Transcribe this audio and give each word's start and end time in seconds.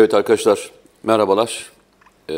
Evet 0.00 0.14
arkadaşlar 0.14 0.70
merhabalar. 1.02 1.70
Ee, 2.30 2.34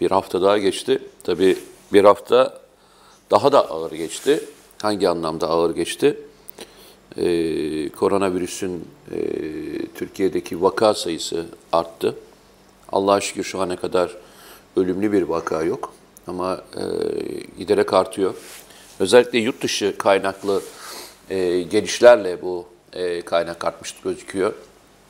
bir 0.00 0.10
hafta 0.10 0.42
daha 0.42 0.58
geçti. 0.58 1.02
Tabii 1.22 1.58
bir 1.92 2.04
hafta 2.04 2.60
daha 3.30 3.52
da 3.52 3.70
ağır 3.70 3.92
geçti. 3.92 4.44
Hangi 4.82 5.08
anlamda 5.08 5.48
ağır 5.48 5.74
geçti? 5.74 6.18
Ee, 7.16 7.88
koronavirüsün 7.88 8.88
e, 9.12 9.18
Türkiye'deki 9.94 10.62
vaka 10.62 10.94
sayısı 10.94 11.46
arttı. 11.72 12.14
Allah'a 12.92 13.20
şükür 13.20 13.44
şu 13.44 13.60
ana 13.60 13.76
kadar 13.76 14.16
ölümlü 14.76 15.12
bir 15.12 15.22
vaka 15.22 15.62
yok. 15.62 15.92
Ama 16.26 16.64
e, 16.76 16.84
giderek 17.58 17.92
artıyor. 17.92 18.34
Özellikle 19.00 19.38
yurt 19.38 19.62
dışı 19.62 19.98
kaynaklı 19.98 20.62
e, 21.30 21.62
gelişlerle 21.62 22.42
bu 22.42 22.66
e, 22.92 23.22
kaynak 23.22 23.64
artmış 23.64 23.94
gözüküyor. 24.04 24.52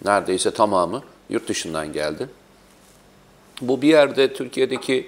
Neredeyse 0.04 0.50
tamamı 0.50 1.02
yurt 1.30 1.48
dışından 1.48 1.92
geldi. 1.92 2.28
Bu 3.60 3.83
bir 3.83 3.88
yerde 3.88 4.33
Türkiye'deki 4.33 5.06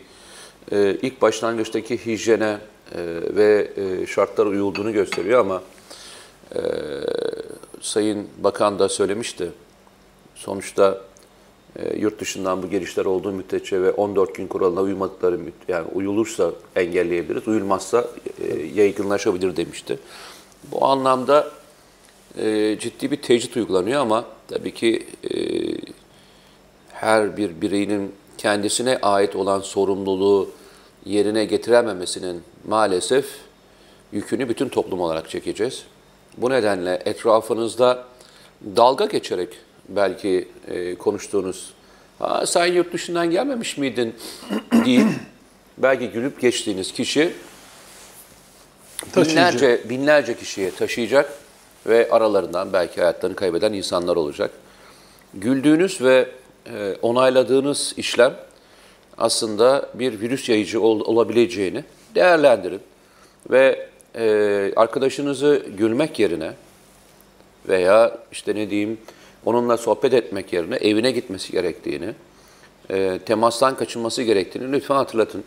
e, 0.72 0.96
ilk 1.02 1.22
başlangıçtaki 1.22 2.06
hijyene 2.06 2.58
e, 2.94 2.98
ve 3.36 3.70
e, 3.76 4.06
şartlara 4.06 4.48
uyulduğunu 4.48 4.92
gösteriyor 4.92 5.40
ama 5.40 5.62
e, 6.54 6.60
Sayın 7.80 8.26
Bakan 8.38 8.78
da 8.78 8.88
söylemişti. 8.88 9.50
Sonuçta 10.34 11.00
e, 11.78 11.96
yurt 11.96 12.20
dışından 12.20 12.62
bu 12.62 12.70
gelişler 12.70 13.04
olduğu 13.04 13.32
müddetçe 13.32 13.82
ve 13.82 13.90
14 13.90 14.34
gün 14.34 14.46
kuralına 14.46 14.80
uymadıkları 14.80 15.38
yani 15.68 15.86
uyulursa 15.94 16.52
engelleyebiliriz, 16.76 17.48
uyulmazsa 17.48 18.04
e, 18.40 18.62
yaygınlaşabilir 18.74 19.56
demişti. 19.56 19.98
Bu 20.72 20.84
anlamda 20.84 21.50
e, 22.38 22.76
ciddi 22.80 23.10
bir 23.10 23.22
tecrit 23.22 23.56
uygulanıyor 23.56 24.00
ama 24.00 24.24
tabii 24.48 24.74
ki 24.74 25.06
e, 25.30 25.55
her 27.06 27.36
bir 27.36 27.60
bireyinin 27.60 28.14
kendisine 28.38 28.98
ait 29.02 29.36
olan 29.36 29.60
sorumluluğu 29.60 30.50
yerine 31.04 31.44
getirememesinin 31.44 32.42
maalesef 32.68 33.26
yükünü 34.12 34.48
bütün 34.48 34.68
toplum 34.68 35.00
olarak 35.00 35.30
çekeceğiz. 35.30 35.84
Bu 36.36 36.50
nedenle 36.50 37.02
etrafınızda 37.04 38.04
dalga 38.76 39.04
geçerek 39.04 39.48
belki 39.88 40.48
e, 40.68 40.94
konuştuğunuz 40.94 41.74
Aa, 42.20 42.46
sen 42.46 42.66
yurt 42.66 42.92
dışından 42.92 43.30
gelmemiş 43.30 43.78
miydin 43.78 44.14
deyip 44.84 45.08
belki 45.78 46.08
gülüp 46.08 46.40
geçtiğiniz 46.40 46.92
kişi 46.92 47.32
Taşıyıcı. 49.12 49.36
binlerce, 49.36 49.80
binlerce 49.88 50.36
kişiye 50.36 50.70
taşıyacak 50.70 51.32
ve 51.86 52.08
aralarından 52.10 52.72
belki 52.72 53.00
hayatlarını 53.00 53.36
kaybeden 53.36 53.72
insanlar 53.72 54.16
olacak. 54.16 54.50
Güldüğünüz 55.34 56.00
ve 56.00 56.28
e, 56.74 56.96
onayladığınız 57.02 57.94
işlem 57.96 58.34
aslında 59.18 59.88
bir 59.94 60.20
virüs 60.20 60.48
yayıcı 60.48 60.80
ol- 60.80 61.00
olabileceğini 61.00 61.84
değerlendirin. 62.14 62.80
Ve 63.50 63.88
e, 64.14 64.72
arkadaşınızı 64.76 65.66
gülmek 65.78 66.18
yerine 66.18 66.52
veya 67.68 68.18
işte 68.32 68.54
ne 68.54 68.70
diyeyim 68.70 68.98
onunla 69.44 69.76
sohbet 69.76 70.14
etmek 70.14 70.52
yerine 70.52 70.76
evine 70.76 71.10
gitmesi 71.10 71.52
gerektiğini, 71.52 72.14
e, 72.90 73.18
temastan 73.26 73.76
kaçınması 73.76 74.22
gerektiğini 74.22 74.72
lütfen 74.72 74.94
hatırlatın. 74.94 75.44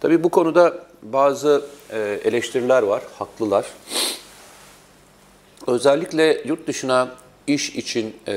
Tabii 0.00 0.24
bu 0.24 0.28
konuda 0.28 0.86
bazı 1.02 1.64
e, 1.90 2.20
eleştiriler 2.24 2.82
var, 2.82 3.02
haklılar. 3.18 3.66
Özellikle 5.66 6.42
yurt 6.44 6.66
dışına 6.66 7.08
iş 7.48 7.76
için 7.76 8.16
e, 8.26 8.32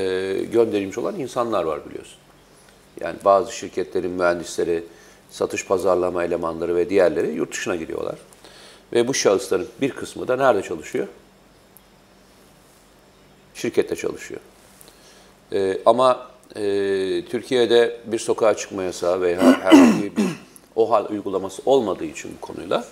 gönderilmiş 0.51 0.97
olan 0.97 1.19
insanlar 1.19 1.63
var 1.63 1.89
biliyorsun. 1.89 2.17
Yani 2.99 3.16
bazı 3.25 3.51
şirketlerin 3.51 4.11
mühendisleri, 4.11 4.83
satış 5.29 5.66
pazarlama 5.66 6.23
elemanları 6.23 6.75
ve 6.75 6.89
diğerleri 6.89 7.31
yurt 7.31 7.51
dışına 7.51 7.75
gidiyorlar. 7.75 8.16
Ve 8.94 9.07
bu 9.07 9.13
şahısların 9.13 9.67
bir 9.81 9.91
kısmı 9.91 10.27
da 10.27 10.35
nerede 10.35 10.61
çalışıyor? 10.61 11.07
Şirkette 13.53 13.95
çalışıyor. 13.95 14.41
Ee, 15.53 15.78
ama 15.85 16.28
e, 16.55 16.61
Türkiye'de 17.25 17.99
bir 18.05 18.19
sokağa 18.19 18.53
çıkma 18.53 18.83
yasağı 18.83 19.22
veya 19.22 19.61
herhangi 19.61 20.17
bir 20.17 20.25
OHAL 20.75 21.05
uygulaması 21.09 21.61
olmadığı 21.66 22.05
için 22.05 22.31
bu 22.38 22.41
konuyla 22.41 22.85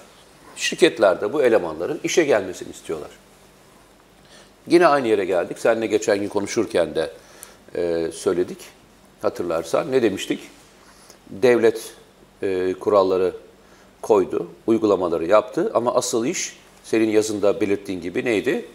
şirketler 0.56 1.22
de 1.22 1.34
bu 1.34 1.44
elemanların 1.44 2.00
işe 2.04 2.24
gelmesini 2.24 2.70
istiyorlar. 2.70 3.10
Yine 4.68 4.88
aynı 4.88 5.08
yere 5.08 5.26
geldik. 5.26 5.60
Seninle 5.60 5.88
geçen 5.88 6.20
gün 6.20 6.28
konuşurken 6.28 6.96
de 6.96 7.12
e, 7.76 8.12
söyledik. 8.12 8.58
Hatırlarsan 9.22 9.92
ne 9.92 10.02
demiştik? 10.02 10.40
Devlet 11.30 11.94
e, 12.42 12.74
kuralları 12.74 13.34
koydu, 14.02 14.48
uygulamaları 14.68 15.26
yaptı 15.26 15.72
ama 15.74 15.96
asıl 15.96 16.26
iş 16.26 16.58
senin 16.84 17.10
yazında 17.10 17.62
belirttiğin 17.62 18.02
gibi 18.02 18.26
neydi? 18.26 18.66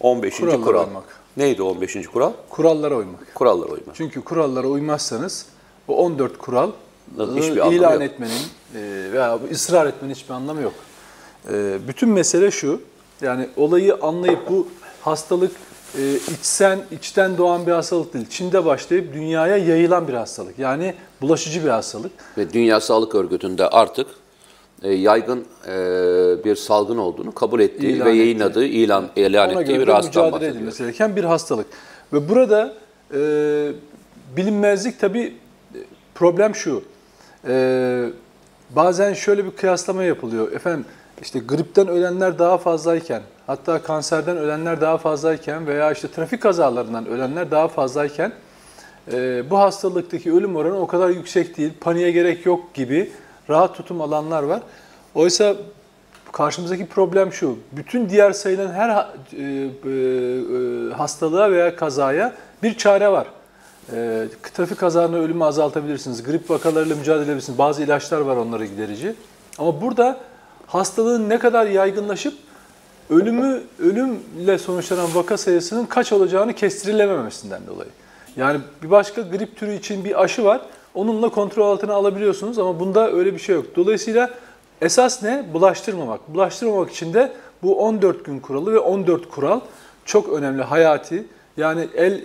15. 0.00 0.36
Kurallara 0.36 0.64
kural. 0.64 0.86
uymak. 0.86 1.04
Neydi 1.36 1.62
15. 1.62 2.06
kural? 2.06 2.32
Kurallara 2.50 2.96
uymak. 2.96 3.34
Kurallara 3.34 3.68
uymak. 3.72 3.94
Çünkü 3.94 4.20
kurallara 4.24 4.66
uymazsanız 4.66 5.46
bu 5.88 5.96
14 5.98 6.38
kural 6.38 6.70
Hiçbir 7.18 7.72
ilan 7.72 8.00
etmenin 8.00 8.42
e, 8.74 9.12
veya 9.12 9.38
ısrar 9.52 9.86
etmenin 9.86 10.14
hiçbir 10.14 10.34
anlamı 10.34 10.62
yok. 10.62 10.74
E, 11.52 11.78
bütün 11.88 12.08
mesele 12.08 12.50
şu, 12.50 12.80
yani 13.20 13.48
olayı 13.56 13.94
anlayıp 13.94 14.50
bu 14.50 14.68
hastalık 15.00 15.52
e, 15.98 16.14
içsen, 16.14 16.78
içten 16.90 17.38
doğan 17.38 17.66
bir 17.66 17.72
hastalık 17.72 18.14
değil. 18.14 18.26
Çin'de 18.30 18.64
başlayıp 18.64 19.14
dünyaya 19.14 19.56
yayılan 19.56 20.08
bir 20.08 20.14
hastalık. 20.14 20.58
Yani 20.58 20.94
bulaşıcı 21.20 21.64
bir 21.64 21.68
hastalık. 21.68 22.12
Ve 22.38 22.52
Dünya 22.52 22.80
Sağlık 22.80 23.14
Örgütü'nde 23.14 23.68
artık 23.68 24.06
e, 24.82 24.92
yaygın 24.92 25.44
e, 25.66 25.74
bir 26.44 26.56
salgın 26.56 26.96
olduğunu 26.96 27.32
kabul 27.34 27.60
ettiği 27.60 27.92
İlan 27.92 28.06
ve 28.06 28.10
etti. 28.10 28.18
yayınladığı, 28.18 28.64
ilan, 28.64 29.08
ilan 29.16 29.50
Ona 29.50 29.62
ettiği 29.62 29.80
bir 29.80 29.86
de 29.86 29.92
hastadan 29.92 30.26
mücadele 30.26 30.50
edilmesi 30.50 30.82
gereken 30.82 31.16
bir 31.16 31.24
hastalık. 31.24 31.66
Ve 32.12 32.28
burada 32.28 32.74
e, 33.14 33.18
bilinmezlik 34.36 35.00
tabii 35.00 35.34
problem 36.14 36.54
şu. 36.54 36.82
E, 37.48 38.06
bazen 38.70 39.12
şöyle 39.12 39.44
bir 39.44 39.50
kıyaslama 39.50 40.02
yapılıyor. 40.02 40.52
Efendim 40.52 40.84
işte 41.22 41.38
gripten 41.38 41.88
ölenler 41.88 42.38
daha 42.38 42.58
fazlayken, 42.58 43.22
hatta 43.46 43.82
kanserden 43.82 44.36
ölenler 44.36 44.80
daha 44.80 44.98
fazlayken 44.98 45.66
veya 45.66 45.92
işte 45.92 46.08
trafik 46.08 46.42
kazalarından 46.42 47.06
ölenler 47.06 47.50
daha 47.50 47.68
fazlayken 47.68 48.32
e, 49.12 49.50
bu 49.50 49.58
hastalıktaki 49.58 50.32
ölüm 50.32 50.56
oranı 50.56 50.80
o 50.80 50.86
kadar 50.86 51.10
yüksek 51.10 51.56
değil, 51.56 51.72
paniğe 51.80 52.10
gerek 52.10 52.46
yok 52.46 52.74
gibi 52.74 53.10
rahat 53.50 53.76
tutum 53.76 54.00
alanlar 54.00 54.42
var. 54.42 54.60
Oysa 55.14 55.54
karşımızdaki 56.32 56.86
problem 56.86 57.32
şu, 57.32 57.58
bütün 57.72 58.08
diğer 58.08 58.32
sayılan 58.32 58.72
her 58.72 58.88
e, 58.90 59.42
e, 59.42 60.94
hastalığa 60.94 61.50
veya 61.50 61.76
kazaya 61.76 62.32
bir 62.62 62.76
çare 62.76 63.08
var. 63.08 63.26
Trafik 64.54 64.78
kazalarını 64.78 65.18
ölümü 65.18 65.44
azaltabilirsiniz, 65.44 66.22
grip 66.22 66.50
vakalarıyla 66.50 66.96
mücadele 66.96 67.24
edebilirsiniz, 67.24 67.58
bazı 67.58 67.82
ilaçlar 67.82 68.20
var 68.20 68.36
onları 68.36 68.66
giderici. 68.66 69.14
Ama 69.58 69.80
burada 69.80 70.20
hastalığın 70.70 71.28
ne 71.28 71.38
kadar 71.38 71.66
yaygınlaşıp 71.66 72.34
ölümü 73.10 73.60
ölümle 73.78 74.58
sonuçlanan 74.58 75.14
vaka 75.14 75.36
sayısının 75.36 75.86
kaç 75.86 76.12
olacağını 76.12 76.52
kestirilememesinden 76.52 77.66
dolayı. 77.66 77.90
Yani 78.36 78.60
bir 78.82 78.90
başka 78.90 79.22
grip 79.22 79.56
türü 79.56 79.74
için 79.74 80.04
bir 80.04 80.22
aşı 80.22 80.44
var. 80.44 80.60
Onunla 80.94 81.28
kontrol 81.28 81.70
altına 81.70 81.94
alabiliyorsunuz 81.94 82.58
ama 82.58 82.80
bunda 82.80 83.12
öyle 83.12 83.34
bir 83.34 83.38
şey 83.38 83.54
yok. 83.54 83.66
Dolayısıyla 83.76 84.30
esas 84.82 85.22
ne? 85.22 85.44
Bulaştırmamak. 85.52 86.34
Bulaştırmamak 86.34 86.90
için 86.90 87.14
de 87.14 87.32
bu 87.62 87.84
14 87.84 88.24
gün 88.24 88.40
kuralı 88.40 88.72
ve 88.72 88.78
14 88.78 89.30
kural 89.30 89.60
çok 90.04 90.28
önemli, 90.28 90.62
hayati. 90.62 91.24
Yani 91.56 91.88
el 91.94 92.20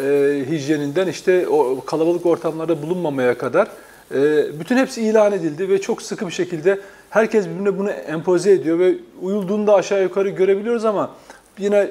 e, 0.00 0.44
hijyeninden 0.50 1.06
işte 1.06 1.48
o 1.48 1.84
kalabalık 1.84 2.26
ortamlarda 2.26 2.82
bulunmamaya 2.82 3.38
kadar 3.38 3.68
e, 4.14 4.46
bütün 4.60 4.76
hepsi 4.76 5.02
ilan 5.02 5.32
edildi 5.32 5.68
ve 5.68 5.80
çok 5.80 6.02
sıkı 6.02 6.26
bir 6.26 6.32
şekilde 6.32 6.80
herkes 7.14 7.46
birbirine 7.46 7.78
bunu 7.78 7.90
empoze 7.90 8.52
ediyor 8.52 8.78
ve 8.78 8.94
uyulduğunda 9.22 9.74
aşağı 9.74 10.02
yukarı 10.02 10.28
görebiliyoruz 10.28 10.84
ama 10.84 11.10
yine 11.58 11.90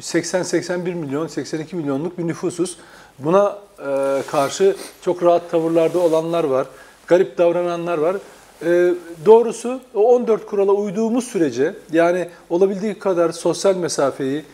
80-81 0.00 0.94
milyon, 0.94 1.26
82 1.26 1.76
milyonluk 1.76 2.18
bir 2.18 2.26
nüfusuz. 2.26 2.76
Buna 3.18 3.58
e, 3.78 4.22
karşı 4.30 4.76
çok 5.02 5.22
rahat 5.22 5.50
tavırlarda 5.50 5.98
olanlar 5.98 6.44
var, 6.44 6.66
garip 7.06 7.38
davrananlar 7.38 7.98
var. 7.98 8.16
E, 8.62 8.94
doğrusu 9.26 9.80
o 9.94 10.14
14 10.14 10.46
kurala 10.46 10.72
uyduğumuz 10.72 11.24
sürece 11.24 11.74
yani 11.92 12.28
olabildiği 12.50 12.98
kadar 12.98 13.32
sosyal 13.32 13.76
mesafeyi 13.76 14.44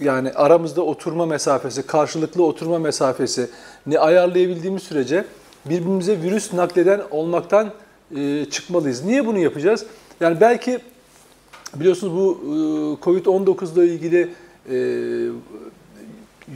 yani 0.00 0.32
aramızda 0.32 0.82
oturma 0.82 1.26
mesafesi, 1.26 1.82
karşılıklı 1.82 2.44
oturma 2.44 2.78
mesafesi 2.78 3.50
ne 3.86 3.98
ayarlayabildiğimiz 3.98 4.82
sürece 4.82 5.24
birbirimize 5.64 6.22
virüs 6.22 6.52
nakleden 6.52 7.00
olmaktan 7.10 7.70
e, 8.16 8.44
çıkmalıyız. 8.50 9.04
Niye 9.04 9.26
bunu 9.26 9.38
yapacağız? 9.38 9.86
Yani 10.20 10.40
belki 10.40 10.78
biliyorsunuz 11.74 12.12
bu 12.14 12.38
e, 12.44 13.04
Covid-19 13.04 13.74
ile 13.74 13.92
ilgili 13.94 14.28
e, 14.70 14.76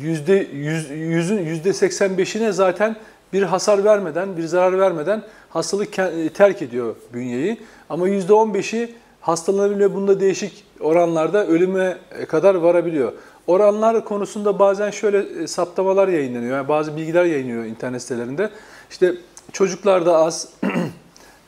yüzde 0.00 0.48
yüz- 0.52 0.90
yüzün 0.90 1.38
yüzde 1.38 1.68
85'ine 1.70 2.52
zaten 2.52 2.96
bir 3.32 3.42
hasar 3.42 3.84
vermeden, 3.84 4.36
bir 4.36 4.44
zarar 4.44 4.78
vermeden 4.78 5.22
hastalık 5.50 5.94
ke- 5.98 6.28
terk 6.28 6.62
ediyor 6.62 6.94
bünyeyi. 7.14 7.60
Ama 7.90 8.08
%15'i 8.08 8.94
hastalanabiliyor. 9.20 9.94
Bunda 9.94 10.20
değişik 10.20 10.64
oranlarda 10.80 11.46
ölüme 11.46 11.96
kadar 12.28 12.54
varabiliyor. 12.54 13.12
Oranlar 13.46 14.04
konusunda 14.04 14.58
bazen 14.58 14.90
şöyle 14.90 15.42
e, 15.42 15.46
saptamalar 15.46 16.08
yayınlanıyor. 16.08 16.56
Yani 16.56 16.68
bazı 16.68 16.96
bilgiler 16.96 17.24
yayınlıyor 17.24 17.64
internet 17.64 18.02
sitelerinde. 18.02 18.50
İşte 18.90 19.14
çocuklarda 19.52 20.16
az, 20.16 20.48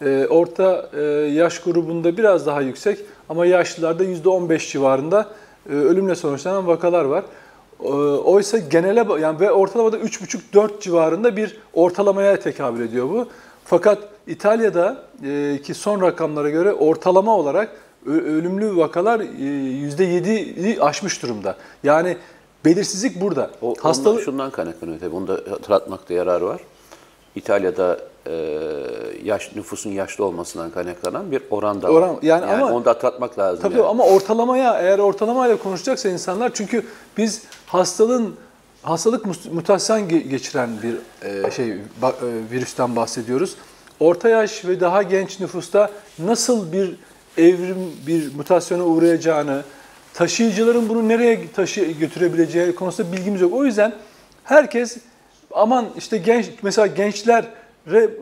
e, 0.05 0.27
orta 0.27 0.91
e, 0.97 1.03
yaş 1.33 1.59
grubunda 1.59 2.17
biraz 2.17 2.47
daha 2.47 2.61
yüksek 2.61 2.99
ama 3.29 3.47
yaşlılarda 3.47 4.05
%15 4.05 4.73
civarında 4.73 5.27
e, 5.71 5.73
ölümle 5.73 6.15
sonuçlanan 6.15 6.67
vakalar 6.67 7.05
var. 7.05 7.25
E, 7.85 7.87
Oysa 8.17 8.59
genele 8.59 9.07
yani 9.21 9.41
ve 9.41 9.53
ortalamada 9.53 9.99
3,5-4 9.99 10.81
civarında 10.81 11.37
bir 11.37 11.59
ortalamaya 11.75 12.41
tekabül 12.41 12.81
ediyor 12.89 13.09
bu. 13.09 13.29
Fakat 13.65 13.99
İtalya'da 14.27 15.03
e, 15.25 15.61
ki 15.63 15.75
son 15.75 16.03
rakamlara 16.03 16.51
göre 16.51 16.73
ortalama 16.73 17.37
olarak 17.37 17.69
ölümlü 18.07 18.77
vakalar 18.77 19.21
e, 19.21 19.25
%7'yi 19.25 20.83
aşmış 20.83 21.23
durumda. 21.23 21.57
Yani 21.83 22.17
belirsizlik 22.65 23.21
burada. 23.21 23.51
O, 23.63 23.75
Hastalık 23.81 24.23
şundan 24.23 24.51
kaynaklanıyor 24.51 25.01
tabii. 25.01 25.13
Bunu 25.13 25.29
da 25.29 25.33
hatırlatmakta 25.51 26.15
yarar 26.15 26.41
var. 26.41 26.61
İtalya'da 27.37 27.99
e, 28.27 28.33
yaş 29.25 29.57
nüfusun 29.57 29.91
yaşlı 29.91 30.25
olmasından 30.25 30.71
kaynaklanan 30.71 31.31
bir 31.31 31.43
oran 31.51 31.83
da 31.83 31.89
var. 31.89 31.93
Oran- 32.01 32.19
yani 32.23 32.45
ama- 32.47 32.73
onu 32.73 32.85
da 32.85 32.91
hatırlatmak 32.91 33.39
lazım. 33.39 33.63
Tabii 33.63 33.79
yani. 33.79 33.87
ama 33.87 34.05
ortalamaya 34.05 34.79
eğer 34.81 34.99
ortalamayla 34.99 35.57
konuşacaksa 35.57 36.09
insanlar 36.09 36.51
çünkü 36.55 36.87
biz 37.19 37.43
hastalığın 37.67 38.35
hastalık 38.83 39.25
mutasyon 39.53 39.99
ge- 40.01 40.29
geçiren 40.29 40.71
bir 40.83 40.97
e, 41.47 41.51
şey 41.51 41.67
ba- 42.03 42.13
e, 42.13 42.51
virüsten 42.51 42.97
bahsediyoruz. 42.97 43.55
Orta 44.01 44.29
yaş 44.29 44.65
ve 44.65 44.81
daha 44.81 45.03
genç 45.03 45.41
nüfusta 45.41 45.91
nasıl 46.19 46.73
bir 46.73 46.97
evrim 47.39 47.93
bir 48.07 48.35
mutasyona 48.35 48.85
uğrayacağını, 48.85 49.63
taşıyıcıların 50.15 50.89
bunu 50.89 51.09
nereye 51.09 51.53
taşı 51.53 51.81
götürebileceği 51.85 52.75
konusunda 52.75 53.13
bilgimiz 53.13 53.41
yok. 53.41 53.55
O 53.55 53.65
yüzden 53.65 53.95
herkes 54.45 54.97
aman 55.57 55.87
işte 55.99 56.19
genç 56.19 56.47
mesela 56.63 56.87
gençlere 56.87 57.45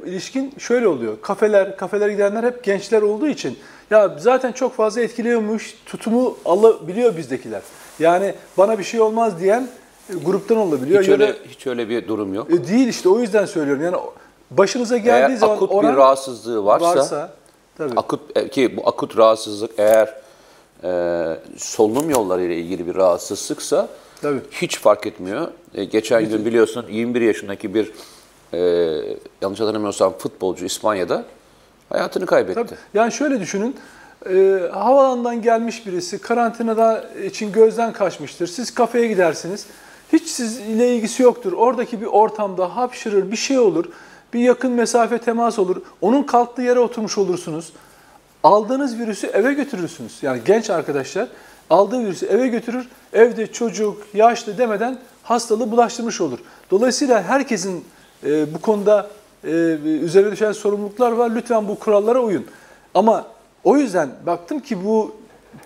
ilişkin 0.06 0.54
şöyle 0.58 0.88
oluyor. 0.88 1.14
Kafeler, 1.22 1.76
kafelere 1.76 2.12
gidenler 2.12 2.44
hep 2.44 2.64
gençler 2.64 3.02
olduğu 3.02 3.26
için 3.26 3.58
ya 3.90 4.16
zaten 4.19 4.52
çok 4.52 4.75
fazla 4.75 5.00
etkiliyormuş 5.00 5.75
tutumu 5.86 6.36
alabiliyor 6.44 7.16
bizdekiler. 7.16 7.62
Yani 7.98 8.34
bana 8.58 8.78
bir 8.78 8.84
şey 8.84 9.00
olmaz 9.00 9.40
diyen 9.40 9.69
e, 10.10 10.14
gruptan 10.25 10.56
olabiliyor. 10.56 11.02
hiç, 11.02 11.08
Ya 11.08 11.19
da- 11.19 11.22
öyle, 11.25 11.34
hiç 11.48 11.66
öyle 11.66 11.88
bir 11.88 12.08
durum 12.08 12.34
yok. 12.34 12.50
e, 12.50 12.66
değil 12.69 12.88
işte 12.88 13.08
o 13.08 13.20
yüzden 13.20 13.44
söylüyorum. 13.44 13.84
Yani 13.84 13.96
başınıza 14.50 14.96
geldiği 14.96 15.32
Eğer 15.32 15.36
zaman 15.38 15.56
akut 15.56 15.70
oran 15.72 15.92
bir 15.92 15.96
rahatsızlığı 15.96 16.64
varsa, 16.64 16.86
varsa 16.86 17.32
tabii. 17.78 17.92
akut 17.96 18.20
e, 18.36 18.48
ki 18.48 18.76
bu 18.76 18.88
akut 18.88 19.16
rahatsızlık 19.19 19.70
eğer 19.78 20.14
e, 20.84 20.90
solunum 21.56 22.10
yolları 22.10 22.42
ile 22.42 22.56
ilgili 22.56 22.86
bir 22.86 22.94
rahatsızlıksa 22.94 23.88
Tabii. 24.22 24.40
hiç 24.50 24.78
fark 24.78 25.06
etmiyor. 25.06 25.49
E, 25.75 25.84
geçen 25.84 26.28
gün 26.28 26.44
biliyorsun 26.44 26.87
21 26.90 27.20
yaşındaki 27.20 27.75
bir 27.75 27.93
e, 28.52 28.58
yanlış 29.43 29.61
hatırlamıyorsam 29.61 30.19
futbolcu 30.19 30.64
İspanya'da 30.64 31.25
hayatını 31.88 32.26
kaybetti. 32.26 32.55
Tabii. 32.55 32.78
Yani 32.94 33.12
şöyle 33.12 33.40
düşünün. 33.40 33.76
E, 34.31 34.61
havalandan 34.72 35.43
gelmiş 35.43 35.87
birisi 35.87 36.19
karantinada 36.19 37.05
için 37.25 37.52
gözden 37.52 37.93
kaçmıştır. 37.93 38.46
Siz 38.46 38.75
kafeye 38.75 39.08
gidersiniz. 39.08 39.66
Hiç 40.12 40.28
sizinle 40.28 40.96
ilgisi 40.96 41.22
yoktur. 41.22 41.52
Oradaki 41.52 42.00
bir 42.00 42.06
ortamda 42.06 42.76
hapşırır, 42.76 43.31
bir 43.31 43.37
şey 43.37 43.58
olur. 43.58 43.84
Bir 44.34 44.40
yakın 44.40 44.72
mesafe 44.72 45.19
temas 45.19 45.58
olur. 45.58 45.82
Onun 46.00 46.22
kalktığı 46.22 46.62
yere 46.62 46.78
oturmuş 46.78 47.19
olursunuz. 47.19 47.72
Aldığınız 48.43 48.99
virüsü 48.99 49.26
eve 49.26 49.52
götürürsünüz. 49.52 50.19
Yani 50.22 50.40
genç 50.44 50.70
arkadaşlar 50.70 51.28
aldığı 51.70 52.00
virüsü 52.00 52.26
eve 52.26 52.49
götürür. 52.49 52.88
Evde 53.12 53.46
çocuk, 53.46 54.02
yaşlı 54.14 54.58
demeden 54.58 54.99
hastalığı 55.22 55.70
bulaştırmış 55.70 56.20
olur. 56.20 56.38
Dolayısıyla 56.70 57.22
herkesin 57.22 57.84
e, 58.26 58.55
bu 58.55 58.61
konuda 58.61 59.11
e, 59.44 59.50
üzerine 60.02 60.32
düşen 60.32 60.52
sorumluluklar 60.52 61.12
var. 61.12 61.31
Lütfen 61.34 61.69
bu 61.69 61.78
kurallara 61.78 62.20
uyun. 62.20 62.46
Ama 62.94 63.26
o 63.64 63.76
yüzden 63.76 64.11
baktım 64.26 64.61
ki 64.61 64.84
bu 64.84 65.14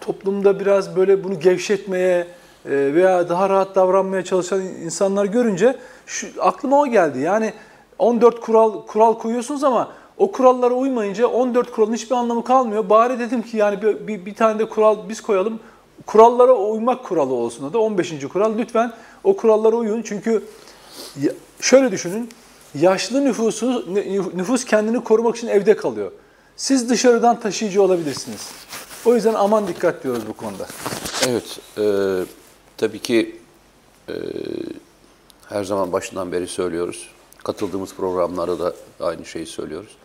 toplumda 0.01 0.61
biraz 0.61 0.97
böyle 0.97 1.25
bunu 1.25 1.41
gevşetmeye 1.41 2.27
e, 2.67 2.71
veya 2.71 3.29
daha 3.29 3.51
rahat 3.51 3.75
davranmaya 3.75 4.25
çalışan 4.25 4.61
insanlar 4.61 5.25
görünce 5.25 5.77
şu, 6.07 6.27
aklıma 6.41 6.81
o 6.81 6.87
geldi. 6.87 7.19
Yani 7.19 7.53
14 7.99 8.41
kural 8.41 8.87
kural 8.87 9.15
koyuyorsunuz 9.15 9.65
ama 9.65 9.89
o 10.19 10.33
kurallara 10.33 10.75
uymayınca 10.75 11.27
14 11.27 11.73
kuralın 11.73 11.95
hiçbir 11.95 12.17
anlamı 12.17 12.45
kalmıyor. 12.45 12.91
Bari 12.91 13.19
dedim 13.19 13.43
ki 13.43 13.57
yani 13.57 13.83
bir, 13.83 14.07
bir, 14.07 14.27
bir 14.27 14.35
tane 14.35 14.59
de 14.59 14.69
kural 14.69 15.09
biz 15.09 15.21
koyalım. 15.21 15.61
Kurallara 16.07 16.53
uymak 16.53 17.05
kuralı 17.05 17.35
olsun 17.35 17.73
da 17.73 17.79
15. 17.79 18.29
kural. 18.29 18.59
Lütfen 18.59 18.93
o 19.25 19.37
kurallara 19.37 19.77
uyun. 19.77 20.03
Çünkü 20.03 20.45
şöyle 21.61 21.93
düşünün. 21.93 22.31
Yaşlı 22.75 23.25
nüfusu 23.25 23.95
nüfus 24.35 24.65
kendini 24.65 25.05
korumak 25.05 25.37
için 25.37 25.49
evde 25.49 25.77
kalıyor. 25.77 26.13
Siz 26.57 26.91
dışarıdan 26.91 27.41
taşıyıcı 27.41 27.83
olabilirsiniz. 27.83 28.51
O 29.05 29.15
yüzden 29.15 29.35
aman 29.35 29.69
dikkat 29.69 30.05
diyoruz 30.05 30.23
bu 30.29 30.33
konuda. 30.33 30.67
Evet, 31.29 31.59
e, 31.79 31.85
tabii 32.77 32.99
ki 32.99 33.37
e, 34.09 34.15
her 35.49 35.65
zaman 35.65 35.93
başından 35.93 36.33
beri 36.33 36.49
söylüyoruz. 36.49 37.09
Katıldığımız 37.45 37.95
programlarda 37.95 38.59
da 38.59 38.75
aynı 39.01 39.25
şeyi 39.25 39.47
söylüyoruz. 39.47 39.97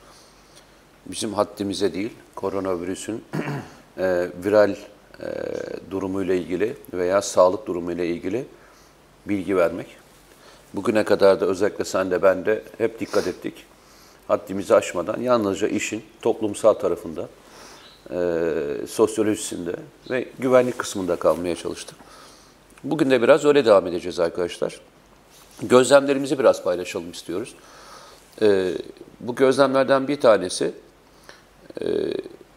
Bizim 1.06 1.34
haddimize 1.34 1.94
değil, 1.94 2.14
koronavirüsün 2.36 3.24
e, 3.98 4.28
viral 4.46 4.76
e, 5.22 5.26
durumuyla 5.92 6.34
ilgili 6.34 6.78
veya 6.94 7.22
sağlık 7.22 7.68
durumuyla 7.68 8.04
ilgili 8.04 8.46
bilgi 9.26 9.58
vermek. 9.58 9.88
Bugüne 10.74 11.04
kadar 11.04 11.42
da 11.42 11.46
özellikle 11.46 11.86
sen 11.86 12.12
de 12.12 12.22
ben 12.22 12.46
de 12.46 12.64
hep 12.78 13.00
dikkat 13.00 13.28
ettik. 13.28 13.54
Haddimizi 14.28 14.76
aşmadan 14.76 15.22
yalnızca 15.22 15.68
işin 15.68 16.04
toplumsal 16.22 16.74
tarafında, 16.74 17.30
e, 18.12 18.88
sosyolojisinde 18.88 19.76
ve 20.10 20.28
güvenlik 20.40 20.78
kısmında 20.78 21.16
kalmaya 21.16 21.56
çalıştık. 21.56 21.96
Bugün 22.84 23.12
de 23.12 23.22
biraz 23.22 23.46
öyle 23.46 23.66
devam 23.66 23.88
edeceğiz 23.88 24.20
arkadaşlar. 24.20 24.80
Gözlemlerimizi 25.62 26.40
biraz 26.40 26.64
paylaşalım 26.64 27.12
istiyoruz. 27.12 27.56
E, 28.42 28.74
bu 29.20 29.36
gözlemlerden 29.36 30.08
bir 30.08 30.22
tanesi, 30.22 30.72
e, 31.82 31.86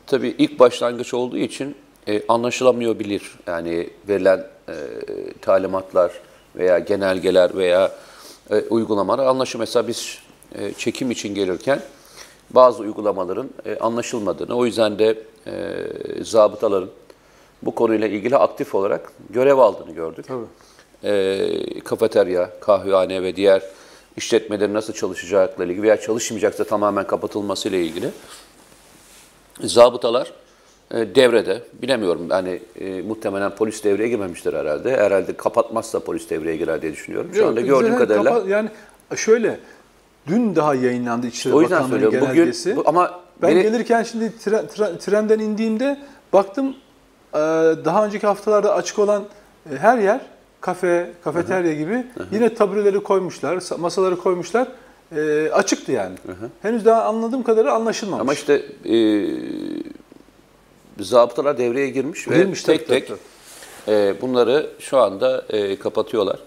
tabii 0.06 0.34
ilk 0.38 0.58
başlangıç 0.58 1.14
olduğu 1.14 1.38
için 1.38 1.76
e, 2.08 2.22
anlaşılamıyor 2.28 2.98
bilir. 2.98 3.38
Yani 3.46 3.90
verilen 4.08 4.46
e, 4.68 4.74
talimatlar 5.42 6.12
veya 6.56 6.78
genelgeler 6.78 7.56
veya 7.56 7.92
e, 8.50 8.60
uygulamalar 8.60 9.26
anlaşılıyor. 9.26 9.68
Mesela 9.68 9.88
biz 9.88 10.18
e, 10.54 10.72
çekim 10.72 11.10
için 11.10 11.34
gelirken 11.34 11.80
bazı 12.50 12.82
uygulamaların 12.82 13.50
e, 13.64 13.78
anlaşılmadığını, 13.78 14.56
o 14.56 14.66
yüzden 14.66 14.98
de 14.98 15.18
e, 15.46 15.74
zabıtaların 16.22 16.90
bu 17.62 17.74
konuyla 17.74 18.08
ilgili 18.08 18.36
aktif 18.36 18.74
olarak 18.74 19.12
görev 19.30 19.58
aldığını 19.58 19.92
gördük. 19.92 20.26
Tabii. 20.28 20.46
E, 21.04 21.80
kafeterya, 21.80 22.60
kahvehane 22.60 23.22
ve 23.22 23.36
diğer 23.36 23.62
işletmelerin 24.16 24.74
nasıl 24.74 24.92
çalışacakla 24.92 25.64
ilgili 25.64 25.82
veya 25.82 26.00
çalışmayacaksa 26.00 26.64
tamamen 26.64 27.06
kapatılmasıyla 27.06 27.78
ilgili 27.78 28.10
zabıtalar 29.60 30.32
devrede. 30.92 31.62
Bilemiyorum 31.82 32.26
yani 32.30 32.60
e, 32.80 33.02
muhtemelen 33.02 33.50
polis 33.50 33.84
devreye 33.84 34.08
girmemiştir 34.08 34.52
herhalde. 34.54 34.96
Herhalde 34.96 35.36
kapatmazsa 35.36 36.00
polis 36.00 36.30
devreye 36.30 36.56
girer 36.56 36.82
diye 36.82 36.92
düşünüyorum. 36.92 37.30
Şu 37.34 37.38
Yok, 37.40 37.48
anda 37.48 37.60
gördüğüm 37.60 37.96
kadarıyla 37.96 38.34
kapa- 38.34 38.48
yani 38.50 38.68
şöyle 39.16 39.58
dün 40.26 40.56
daha 40.56 40.74
yayınlandı 40.74 41.26
İçişleri 41.26 41.54
o 41.54 41.60
yüzden 41.60 41.76
Bakanlığı'nın 41.76 42.00
söylüyorum. 42.00 42.28
Bugün 42.28 42.34
genelgesi. 42.40 42.76
bu- 42.76 42.82
ama 42.86 43.20
Ben 43.42 43.50
biri- 43.52 43.62
gelirken 43.62 44.02
şimdi 44.02 44.24
tre- 44.44 44.66
tre- 44.66 44.98
trenden 44.98 45.38
indiğimde 45.38 45.98
baktım 46.32 46.76
e, 47.34 47.38
daha 47.84 48.06
önceki 48.06 48.26
haftalarda 48.26 48.74
açık 48.74 48.98
olan 48.98 49.24
e, 49.72 49.76
her 49.76 49.98
yer 49.98 50.20
kafe, 50.60 51.10
kafeterya 51.24 51.72
gibi 51.74 52.06
yine 52.32 52.54
tabureleri 52.54 53.00
koymuşlar, 53.02 53.56
sa- 53.56 53.78
masaları 53.80 54.16
koymuşlar. 54.16 54.68
E, 55.16 55.50
açıktı 55.52 55.92
yani. 55.92 56.14
Henüz 56.62 56.84
daha 56.84 57.04
anladığım 57.04 57.42
kadarıyla 57.42 57.74
anlaşılmamış. 57.74 58.20
Ama 58.20 58.32
işte 58.32 58.54
e, 58.84 58.94
zabıtalar 60.98 61.58
devreye 61.58 61.90
girmiş 61.90 62.28
ve 62.28 62.38
Girmiş, 62.38 62.62
tek 62.62 62.88
tabii, 62.88 63.06
tek 63.06 63.18
e, 63.88 64.14
bunları 64.20 64.70
şu 64.78 64.98
anda 64.98 65.44
e, 65.48 65.76
kapatıyorlar. 65.76 66.38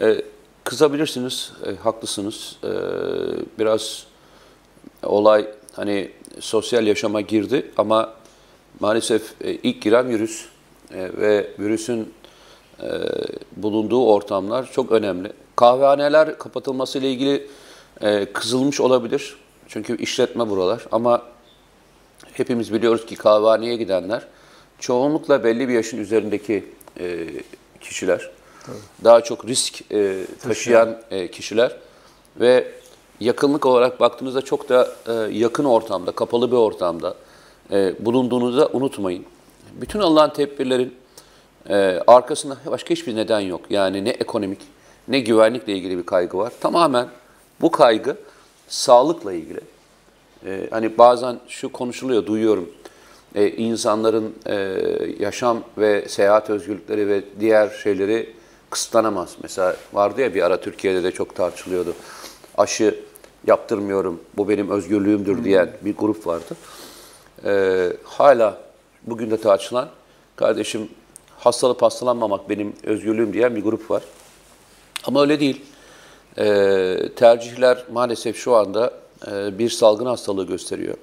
E, 0.00 0.22
kızabilirsiniz, 0.64 1.52
e, 1.66 1.74
haklısınız. 1.74 2.56
E, 2.64 2.68
biraz 3.58 4.06
olay 5.02 5.48
hani 5.72 6.10
sosyal 6.40 6.86
yaşama 6.86 7.20
girdi 7.20 7.70
ama 7.76 8.14
maalesef 8.80 9.22
e, 9.40 9.52
ilk 9.52 9.82
giren 9.82 10.08
virüs 10.08 10.44
e, 10.94 11.10
ve 11.16 11.50
virüsün 11.58 12.14
e, 12.82 12.88
bulunduğu 13.56 14.06
ortamlar 14.06 14.72
çok 14.72 14.92
önemli. 14.92 15.32
Kahvehaneler 15.56 16.38
kapatılması 16.38 16.98
ile 16.98 17.10
ilgili 17.10 17.46
e, 18.00 18.32
kızılmış 18.32 18.80
olabilir. 18.80 19.36
Çünkü 19.68 19.96
işletme 19.96 20.50
buralar 20.50 20.86
ama 20.92 21.22
hepimiz 22.40 22.72
biliyoruz 22.72 23.06
ki 23.06 23.16
kahvehaneye 23.16 23.76
gidenler 23.76 24.26
çoğunlukla 24.78 25.44
belli 25.44 25.68
bir 25.68 25.72
yaşın 25.72 25.98
üzerindeki 25.98 26.64
e, 27.00 27.26
kişiler. 27.80 28.30
Daha 29.04 29.20
çok 29.20 29.46
risk 29.46 29.92
e, 29.92 30.24
taşıyan 30.42 31.02
e, 31.10 31.30
kişiler 31.30 31.76
ve 32.40 32.66
yakınlık 33.20 33.66
olarak 33.66 34.00
baktığınızda 34.00 34.42
çok 34.42 34.68
da 34.68 34.88
e, 35.06 35.12
yakın 35.38 35.64
ortamda, 35.64 36.12
kapalı 36.12 36.50
bir 36.50 36.56
ortamda 36.56 37.14
e, 37.72 38.04
bulunduğunuzu 38.04 38.58
da 38.58 38.68
unutmayın. 38.72 39.24
Bütün 39.80 40.00
alınan 40.00 40.32
tedbirlerin 40.32 40.94
e, 41.68 42.02
arkasında 42.06 42.56
başka 42.66 42.90
hiçbir 42.90 43.16
neden 43.16 43.40
yok. 43.40 43.60
Yani 43.70 44.04
ne 44.04 44.10
ekonomik 44.10 44.60
ne 45.08 45.20
güvenlikle 45.20 45.72
ilgili 45.72 45.98
bir 45.98 46.06
kaygı 46.06 46.38
var. 46.38 46.52
Tamamen 46.60 47.08
bu 47.60 47.70
kaygı 47.70 48.16
sağlıkla 48.68 49.32
ilgili. 49.32 49.60
E, 50.46 50.66
hani 50.70 50.98
bazen 50.98 51.40
şu 51.48 51.72
konuşuluyor, 51.72 52.26
duyuyorum. 52.26 52.70
E, 53.34 53.48
insanların 53.48 54.34
e, 54.46 54.54
yaşam 55.18 55.62
ve 55.78 56.08
seyahat 56.08 56.50
özgürlükleri 56.50 57.08
ve 57.08 57.22
diğer 57.40 57.68
şeyleri 57.82 58.32
kısıtlanamaz. 58.70 59.36
Mesela 59.42 59.76
vardı 59.92 60.20
ya 60.20 60.34
bir 60.34 60.42
ara 60.42 60.60
Türkiye'de 60.60 61.02
de 61.02 61.10
çok 61.12 61.36
tartışılıyordu. 61.36 61.94
Aşı 62.58 62.98
yaptırmıyorum, 63.46 64.20
bu 64.36 64.48
benim 64.48 64.70
özgürlüğümdür 64.70 65.44
diyen 65.44 65.70
bir 65.82 65.96
grup 65.96 66.26
vardı. 66.26 66.56
E, 67.44 67.92
hala 68.04 68.58
bugün 69.02 69.30
de 69.30 69.36
tartışılan, 69.36 69.88
kardeşim 70.36 70.88
hastalık 71.38 71.82
hastalanmamak 71.82 72.48
benim 72.48 72.72
özgürlüğüm 72.84 73.32
diyen 73.32 73.56
bir 73.56 73.62
grup 73.62 73.90
var. 73.90 74.02
Ama 75.04 75.22
öyle 75.22 75.40
değil. 75.40 75.64
E, 76.38 77.08
tercihler 77.16 77.84
maalesef 77.92 78.36
şu 78.36 78.54
anda 78.54 78.92
bir 79.28 79.70
salgın 79.70 80.06
hastalığı 80.06 80.46
gösteriyor. 80.46 80.94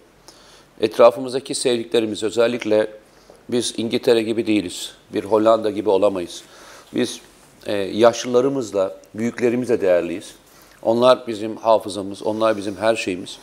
Etrafımızdaki 0.82 1.56
sevdiklerimiz 1.56 2.24
özellikle 2.24 2.88
biz 3.50 3.74
İngiltere 3.78 4.22
gibi 4.22 4.48
değiliz. 4.48 4.92
Bir 5.14 5.24
Hollanda 5.24 5.70
gibi 5.70 5.90
olamayız. 5.90 6.44
Biz 6.94 7.22
e, 7.66 7.74
yaşlılarımızla, 7.74 8.98
büyüklerimizle 9.14 9.82
değerliyiz. 9.82 10.36
Onlar 10.82 11.28
bizim 11.28 11.58
hafızamız, 11.58 12.24
onlar 12.24 12.58
bizim 12.58 12.76
her 12.76 12.96
şeyimiz. 12.96 13.38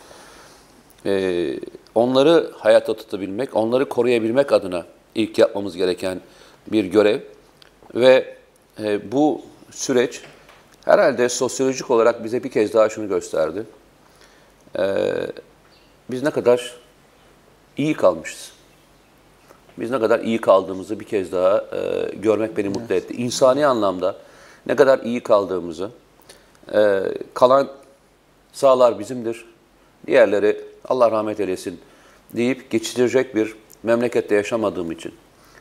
E, 1.06 1.54
onları 1.94 2.50
hayata 2.58 2.94
tutabilmek, 2.94 3.56
onları 3.56 3.88
koruyabilmek 3.88 4.52
adına 4.52 4.84
ilk 5.14 5.38
yapmamız 5.38 5.76
gereken 5.76 6.20
bir 6.66 6.84
görev. 6.84 7.20
Ve 7.94 8.36
e, 8.82 9.12
bu 9.12 9.42
süreç 9.70 10.20
herhalde 10.84 11.28
sosyolojik 11.28 11.90
olarak 11.90 12.24
bize 12.24 12.44
bir 12.44 12.50
kez 12.50 12.74
daha 12.74 12.88
şunu 12.88 13.08
gösterdi. 13.08 13.64
E, 14.78 15.06
biz 16.10 16.22
ne 16.22 16.30
kadar 16.30 16.76
iyi 17.76 17.94
kalmışız. 17.94 18.52
Biz 19.78 19.90
ne 19.90 20.00
kadar 20.00 20.20
iyi 20.20 20.40
kaldığımızı 20.40 21.00
bir 21.00 21.04
kez 21.04 21.32
daha 21.32 21.64
e, 21.72 22.10
görmek 22.16 22.56
beni 22.56 22.68
mutlu 22.68 22.94
etti. 22.94 23.14
İnsani 23.14 23.66
anlamda 23.66 24.16
ne 24.66 24.76
kadar 24.76 24.98
iyi 24.98 25.20
kaldığımızı, 25.20 25.90
e, 26.74 27.02
kalan 27.34 27.68
sağlar 28.52 28.98
bizimdir, 28.98 29.44
diğerleri 30.06 30.60
Allah 30.88 31.10
rahmet 31.10 31.40
eylesin 31.40 31.80
deyip 32.36 32.70
geçirecek 32.70 33.34
bir 33.34 33.54
memlekette 33.82 34.34
yaşamadığım 34.34 34.92
için 34.92 35.12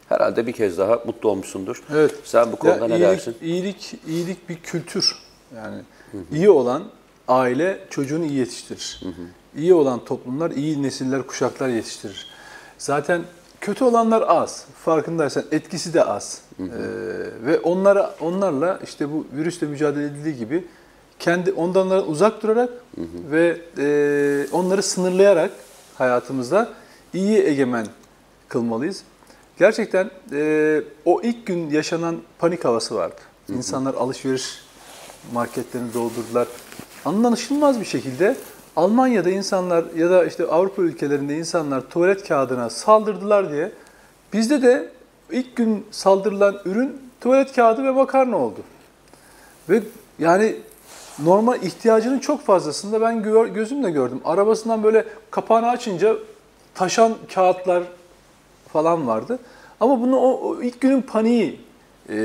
herhalde 0.09 0.47
bir 0.47 0.51
kez 0.51 0.77
daha 0.77 1.01
mutlu 1.05 1.29
olmuşsundur. 1.29 1.83
Evet. 1.93 2.15
Sen 2.23 2.51
bu 2.51 2.55
konuda 2.55 2.79
Ya 2.79 2.87
ne 2.87 2.95
iyilik, 2.95 3.09
dersin? 3.09 3.35
İyilik, 3.41 3.95
iyilik 4.07 4.49
bir 4.49 4.59
kültür. 4.59 5.15
Yani 5.55 5.81
iyi 6.31 6.49
olan 6.49 6.83
aile 7.27 7.79
çocuğunu 7.89 8.25
iyi 8.25 8.37
yetiştirir. 8.37 9.01
İyi 9.57 9.73
olan 9.73 10.05
toplumlar 10.05 10.51
iyi 10.51 10.83
nesiller, 10.83 11.27
kuşaklar 11.27 11.67
yetiştirir. 11.67 12.27
Zaten 12.77 13.21
kötü 13.61 13.83
olanlar 13.83 14.23
az. 14.27 14.65
Farkındaysan 14.85 15.43
etkisi 15.51 15.93
de 15.93 16.03
az. 16.03 16.41
Ee, 16.59 16.63
ve 17.45 17.59
onlara 17.59 18.15
onlarla 18.19 18.79
işte 18.83 19.11
bu 19.11 19.27
virüsle 19.35 19.67
mücadele 19.67 20.05
edildiği 20.05 20.37
gibi 20.37 20.65
kendi 21.19 21.51
ondan 21.51 22.09
uzak 22.09 22.43
durarak 22.43 22.69
ve 23.31 23.61
e, 23.77 24.47
onları 24.51 24.83
sınırlayarak 24.83 25.51
hayatımızda 25.95 26.69
iyi 27.13 27.37
egemen 27.43 27.87
kılmalıyız. 28.47 29.03
Gerçekten 29.59 30.11
e, 30.31 30.81
o 31.05 31.21
ilk 31.21 31.45
gün 31.45 31.69
yaşanan 31.69 32.17
panik 32.39 32.65
havası 32.65 32.95
vardı. 32.95 33.21
İnsanlar 33.49 33.93
alışveriş 33.93 34.59
marketlerini 35.33 35.93
doldurdular. 35.93 36.47
Anlaşılmaz 37.05 37.79
bir 37.79 37.85
şekilde 37.85 38.35
Almanya'da 38.75 39.29
insanlar 39.29 39.85
ya 39.97 40.09
da 40.09 40.25
işte 40.25 40.45
Avrupa 40.45 40.81
ülkelerinde 40.81 41.37
insanlar 41.37 41.81
tuvalet 41.81 42.27
kağıdına 42.27 42.69
saldırdılar 42.69 43.51
diye 43.51 43.71
bizde 44.33 44.61
de 44.61 44.89
ilk 45.31 45.55
gün 45.55 45.85
saldırılan 45.91 46.59
ürün 46.65 47.01
tuvalet 47.21 47.55
kağıdı 47.55 47.83
ve 47.83 47.91
makarna 47.91 48.37
oldu. 48.37 48.59
Ve 49.69 49.83
yani 50.19 50.55
normal 51.19 51.63
ihtiyacının 51.63 52.19
çok 52.19 52.45
fazlasında 52.45 53.01
ben 53.01 53.23
gözümle 53.53 53.91
gördüm. 53.91 54.21
Arabasından 54.25 54.83
böyle 54.83 55.05
kapağını 55.31 55.69
açınca 55.69 56.15
taşan 56.75 57.13
kağıtlar 57.33 57.83
falan 58.73 59.07
vardı. 59.07 59.39
Ama 59.79 60.01
bunu 60.01 60.17
o, 60.17 60.49
o 60.49 60.61
ilk 60.61 60.81
günün 60.81 61.01
paniği. 61.01 61.59
E, 62.09 62.15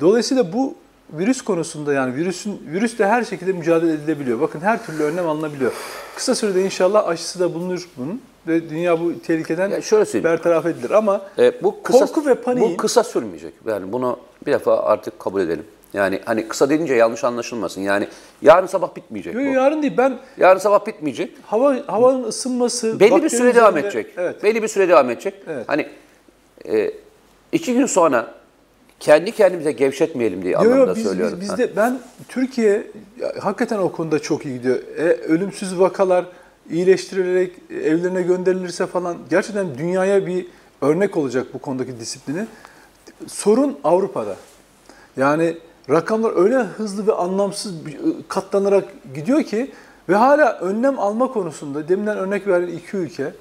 dolayısıyla 0.00 0.52
bu 0.52 0.74
virüs 1.18 1.42
konusunda 1.42 1.92
yani 1.92 2.14
virüsün 2.14 2.62
virüsle 2.72 3.06
her 3.06 3.24
şekilde 3.24 3.52
mücadele 3.52 3.92
edilebiliyor. 3.92 4.40
Bakın 4.40 4.60
her 4.60 4.86
türlü 4.86 5.02
önlem 5.02 5.28
alınabiliyor. 5.28 5.72
Kısa 6.16 6.34
sürede 6.34 6.64
inşallah 6.64 7.08
aşısı 7.08 7.40
da 7.40 7.54
bulunur 7.54 7.88
bunun 7.96 8.22
ve 8.48 8.70
dünya 8.70 9.00
bu 9.00 9.20
tehlikeden 9.20 9.70
Ya 9.70 9.82
şöyle 9.82 10.04
söyleyeyim. 10.04 10.24
bertaraf 10.24 10.66
edilir 10.66 10.90
ama 10.90 11.20
E, 11.38 11.62
bu 11.62 11.82
kısa, 11.82 12.06
Korku 12.06 12.26
ve 12.26 12.32
paniğin- 12.34 12.60
Bu 12.72 12.76
kısa 12.76 13.04
sürmeyecek. 13.04 13.54
Yani 13.66 13.92
bunu 13.92 14.18
bir 14.46 14.52
defa 14.52 14.76
artık 14.82 15.18
kabul 15.18 15.40
edelim. 15.40 15.64
Yani 15.94 16.20
hani 16.24 16.48
kısa 16.48 16.70
deyince 16.70 16.94
yanlış 16.94 17.24
anlaşılmasın. 17.24 17.80
Yani 17.80 18.08
yarın 18.42 18.66
sabah 18.66 18.96
bitmeyecek 18.96 19.34
Yo, 19.34 19.40
bu. 19.40 19.44
yarın 19.44 19.82
değil 19.82 19.94
ben 19.96 20.18
Yarın 20.38 20.58
sabah 20.58 20.86
bitmeyecek. 20.86 21.36
hava 21.46 21.76
havanın 21.86 22.24
ısınması 22.24 23.00
Belli 23.00 23.22
bir 23.22 23.28
süre 23.28 23.54
devam 23.54 23.76
edecek. 23.78 24.06
Evet. 24.16 24.42
Belli 24.42 24.62
bir 24.62 24.68
süre 24.68 24.88
devam 24.88 25.10
edecek. 25.10 25.34
Evet. 25.48 25.64
Hani 25.68 25.88
e, 26.68 26.90
iki 27.52 27.74
gün 27.74 27.86
sonra 27.86 28.34
kendi 29.04 29.32
kendimize 29.32 29.72
gevşetmeyelim 29.72 30.42
diye 30.42 30.52
Yo, 30.52 30.58
anlamda 30.60 30.76
yo, 30.90 30.96
biz, 30.96 31.02
söylüyorum. 31.02 31.38
biz, 31.40 31.48
Ha. 31.48 31.52
bizde 31.58 31.76
ben 31.76 31.98
Türkiye 32.28 32.86
hakikaten 33.40 33.78
o 33.78 33.92
konuda 33.92 34.18
çok 34.18 34.46
iyi 34.46 34.54
gidiyor. 34.58 34.76
E, 34.98 35.02
ölümsüz 35.02 35.78
vakalar 35.80 36.24
iyileştirilerek 36.70 37.52
evlerine 37.70 38.22
gönderilirse 38.22 38.86
falan 38.86 39.16
gerçekten 39.30 39.78
dünyaya 39.78 40.26
bir 40.26 40.46
örnek 40.82 41.16
olacak 41.16 41.46
bu 41.54 41.58
konudaki 41.58 42.00
disiplini. 42.00 42.46
Sorun 43.26 43.78
Avrupa'da. 43.84 44.36
Yani 45.16 45.56
rakamlar 45.90 46.42
öyle 46.44 46.56
hızlı 46.56 47.06
ve 47.06 47.12
anlamsız 47.12 47.86
bir- 47.86 47.98
katlanarak 48.28 48.84
gidiyor 49.14 49.42
ki 49.42 49.70
ve 50.08 50.14
hala 50.14 50.58
önlem 50.58 50.98
alma 50.98 51.32
konusunda 51.32 51.88
deminden 51.88 52.16
örnek 52.18 52.46
verilen 52.46 52.72
iki 52.76 52.96
ülke 52.96 53.32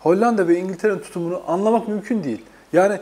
Hollanda 0.00 0.48
ve 0.48 0.58
İngiltere'nin 0.58 0.98
tutumunu 0.98 1.42
anlamak 1.46 1.88
mümkün 1.88 2.24
değil. 2.24 2.42
Yani 2.72 2.98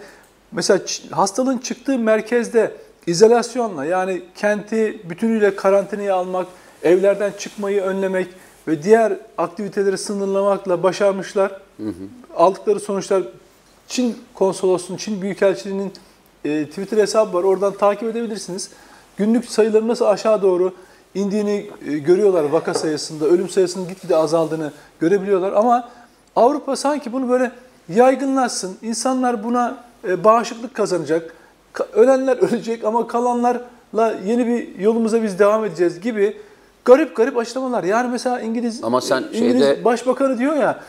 mesela 0.53 0.81
hastalığın 1.11 1.59
çıktığı 1.59 1.99
merkezde 1.99 2.73
izolasyonla 3.07 3.85
yani 3.85 4.23
kenti 4.35 5.01
bütünüyle 5.11 5.57
karantinaya 5.57 6.15
almak, 6.15 6.47
evlerden 6.83 7.33
çıkmayı 7.39 7.83
önlemek 7.83 8.29
ve 8.69 8.83
diğer 8.83 9.13
aktiviteleri 9.39 9.99
sınırlamakla 9.99 10.83
başarmışlar. 10.83 11.61
Aldıkları 12.37 12.81
sonuçlar 12.81 13.23
Çin 13.89 14.19
konsolosluğunun, 14.35 14.99
Çin 14.99 15.23
Büyükelçiliği'nin 15.23 15.93
e, 16.45 16.67
Twitter 16.67 16.99
hesabı 16.99 17.37
var. 17.37 17.45
Oradan 17.45 17.73
takip 17.73 18.09
edebilirsiniz. 18.09 18.71
Günlük 19.17 19.45
sayıların 19.45 19.89
nasıl 19.89 20.05
aşağı 20.05 20.43
doğru 20.43 20.73
indiğini 21.15 21.71
e, 21.87 21.99
görüyorlar 21.99 22.45
vaka 22.45 22.75
sayısında, 22.75 23.25
ölüm 23.25 23.49
sayısının 23.49 23.89
gitgide 23.89 24.17
azaldığını 24.17 24.73
görebiliyorlar. 25.01 25.53
Ama 25.53 25.89
Avrupa 26.37 26.77
sanki 26.77 27.13
bunu 27.13 27.29
böyle 27.29 27.53
yaygınlaşsın, 27.89 28.77
insanlar 28.83 29.45
buna 29.45 29.85
e, 30.09 30.25
bağışıklık 30.25 30.75
kazanacak, 30.75 31.35
Ka- 31.75 31.93
ölenler 31.93 32.37
ölecek 32.37 32.85
ama 32.85 33.07
kalanlarla 33.09 34.15
yeni 34.27 34.47
bir 34.47 34.79
yolumuza 34.79 35.23
biz 35.23 35.39
devam 35.39 35.65
edeceğiz 35.65 36.01
gibi 36.01 36.37
garip 36.85 37.17
garip 37.17 37.37
açıklamalar. 37.37 37.85
Yani 37.85 38.09
mesela 38.11 38.41
İngiliz, 38.41 38.85
Ama 38.85 39.01
sen 39.01 39.23
e, 39.23 39.39
İngiliz 39.39 39.63
şeyde- 39.67 39.85
Başbakanı 39.85 40.39
diyor 40.39 40.55
ya, 40.57 40.81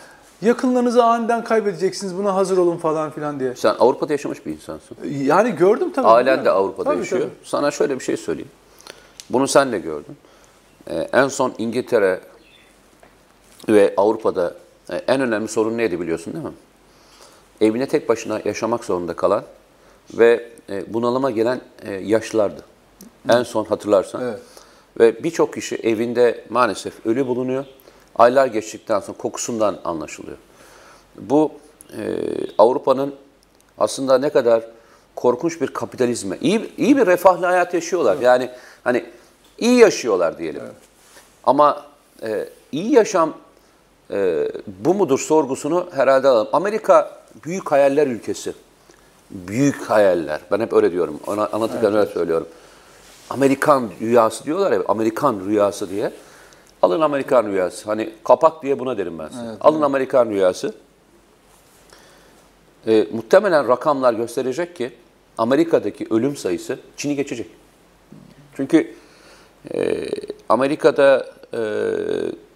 yakınlarınızı 0.41 1.03
aniden 1.03 1.43
kaybedeceksiniz, 1.43 2.17
buna 2.17 2.35
hazır 2.35 2.57
olun 2.57 2.77
falan 2.77 3.11
filan 3.11 3.39
diye. 3.39 3.55
Sen 3.55 3.75
Avrupa'da 3.79 4.13
yaşamış 4.13 4.45
bir 4.45 4.51
insansın. 4.53 4.97
Yani 5.05 5.51
gördüm 5.55 5.91
tabii. 5.95 6.07
Ailen 6.07 6.45
de. 6.45 6.49
Avrupa'da 6.51 6.89
Tabii, 6.89 6.99
yaşıyor. 6.99 7.21
tabii. 7.21 7.31
Sana 7.43 7.71
şöyle 7.71 7.99
bir 7.99 8.03
şey 8.03 8.17
söyleyeyim. 8.17 8.51
Bunu 9.29 9.47
sen 9.47 9.71
de 9.71 9.79
gördün. 9.79 10.17
Ee, 10.89 10.95
en 11.13 11.27
son 11.27 11.53
İngiltere 11.57 12.19
ve 13.69 13.93
Avrupa'da 13.97 14.53
e, 14.89 14.95
en 14.95 15.21
önemli 15.21 15.47
sorun 15.47 15.77
neydi 15.77 16.01
biliyorsun 16.01 16.33
değil 16.33 16.45
mi? 16.45 16.51
Evine 17.61 17.87
tek 17.87 18.09
başına 18.09 18.41
yaşamak 18.45 18.85
zorunda 18.85 19.13
kalan 19.13 19.43
ve 20.13 20.49
e, 20.69 20.93
bunalıma 20.93 21.31
gelen 21.31 21.61
e, 21.81 21.93
yaşlılardı. 21.93 22.61
En 23.29 23.43
son 23.43 23.65
hatırlarsan. 23.65 24.23
Evet. 24.23 24.39
Ve 24.99 25.23
birçok 25.23 25.53
kişi 25.53 25.75
evinde 25.75 26.45
maalesef 26.49 27.05
ölü 27.05 27.27
bulunuyor. 27.27 27.65
Aylar 28.15 28.47
geçtikten 28.47 28.99
sonra 28.99 29.17
kokusundan 29.17 29.79
anlaşılıyor. 29.85 30.37
Bu 31.15 31.51
e, 31.97 32.03
Avrupa'nın 32.57 33.15
aslında 33.77 34.17
ne 34.17 34.29
kadar 34.29 34.63
korkunç 35.15 35.61
bir 35.61 35.67
kapitalizme, 35.67 36.37
iyi, 36.41 36.71
iyi 36.77 36.97
bir 36.97 37.05
refahlı 37.05 37.45
hayat 37.45 37.73
yaşıyorlar. 37.73 38.17
Yani 38.21 38.49
hani 38.83 39.05
iyi 39.57 39.79
yaşıyorlar 39.79 40.37
diyelim. 40.37 40.61
Ama 41.43 41.85
e, 42.23 42.49
iyi 42.71 42.93
yaşam 42.93 43.33
e, 44.11 44.47
bu 44.67 44.93
mudur 44.93 45.19
sorgusunu 45.19 45.89
herhalde 45.95 46.27
alalım. 46.27 46.49
Amerika 46.53 47.17
büyük 47.43 47.71
hayaller 47.71 48.07
ülkesi. 48.07 48.53
Büyük 49.29 49.89
hayaller. 49.89 50.41
Ben 50.51 50.59
hep 50.59 50.73
öyle 50.73 50.91
diyorum. 50.91 51.19
Ona, 51.27 51.47
anlatırken 51.47 51.95
öyle 51.95 52.11
söylüyorum. 52.11 52.47
Amerikan 53.29 53.89
rüyası 54.01 54.43
diyorlar 54.43 54.71
ya, 54.71 54.83
Amerikan 54.87 55.39
rüyası 55.45 55.89
diye. 55.89 56.11
Alın 56.81 57.01
Amerikan 57.01 57.47
rüyası. 57.47 57.85
Hani 57.85 58.13
kapak 58.23 58.63
diye 58.63 58.79
buna 58.79 58.97
derim 58.97 59.19
ben 59.19 59.27
size. 59.27 59.57
Alın 59.61 59.81
Amerikan 59.81 60.29
rüyası. 60.29 60.73
E, 62.87 63.07
muhtemelen 63.11 63.67
rakamlar 63.67 64.13
gösterecek 64.13 64.75
ki 64.75 64.91
Amerika'daki 65.37 66.07
ölüm 66.09 66.35
sayısı 66.35 66.79
Çin'i 66.97 67.15
geçecek. 67.15 67.47
Çünkü 68.55 68.93
e, 69.73 70.07
Amerika'da 70.49 71.27
e, 71.53 71.61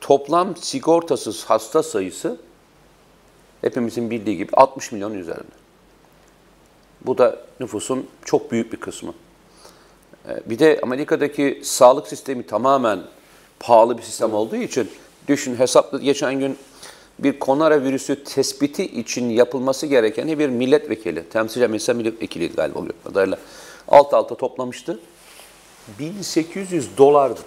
toplam 0.01 0.55
sigortasız 0.55 1.45
hasta 1.45 1.83
sayısı 1.83 2.37
hepimizin 3.61 4.11
bildiği 4.11 4.37
gibi 4.37 4.49
60 4.53 4.91
milyon 4.91 5.13
üzerinde. 5.13 5.61
Bu 7.05 7.17
da 7.17 7.39
nüfusun 7.59 8.07
çok 8.25 8.51
büyük 8.51 8.73
bir 8.73 8.77
kısmı. 8.77 9.13
E, 10.29 10.49
bir 10.49 10.59
de 10.59 10.79
Amerika'daki 10.83 11.61
sağlık 11.63 12.07
sistemi 12.07 12.45
tamamen 12.45 12.99
pahalı 13.59 13.97
bir 13.97 14.03
sistem 14.03 14.33
olduğu 14.33 14.55
için 14.55 14.89
düşün 15.27 15.55
hesaplı 15.55 16.01
geçen 16.01 16.39
gün 16.39 16.57
bir 17.19 17.39
koronavirüsü 17.39 18.23
tespiti 18.23 18.85
için 18.85 19.29
yapılması 19.29 19.85
gereken 19.85 20.39
bir 20.39 20.49
milletvekili, 20.49 21.29
temsilci 21.29 21.67
meclis 21.67 21.95
milletvekili 21.95 22.51
galiba 22.51 22.79
o 22.79 22.87
kadarıyla 23.03 23.37
alt 23.87 24.13
alta 24.13 24.35
toplamıştı. 24.35 24.99
1800 25.99 26.97
dolardı. 26.97 27.39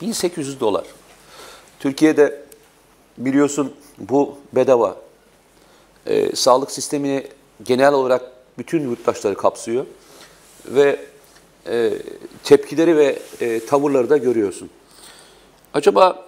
1800 0.00 0.60
dolar. 0.60 0.84
Türkiye'de 1.80 2.42
biliyorsun 3.18 3.72
bu 3.98 4.38
bedava. 4.52 5.07
Ee, 6.08 6.36
sağlık 6.36 6.70
sistemini 6.70 7.26
genel 7.62 7.92
olarak 7.92 8.22
bütün 8.58 8.82
yurttaşları 8.82 9.34
kapsıyor. 9.34 9.86
Ve 10.66 11.00
e, 11.66 11.92
tepkileri 12.44 12.96
ve 12.96 13.18
e, 13.40 13.66
tavırları 13.66 14.10
da 14.10 14.16
görüyorsun. 14.16 14.70
Acaba 15.74 16.26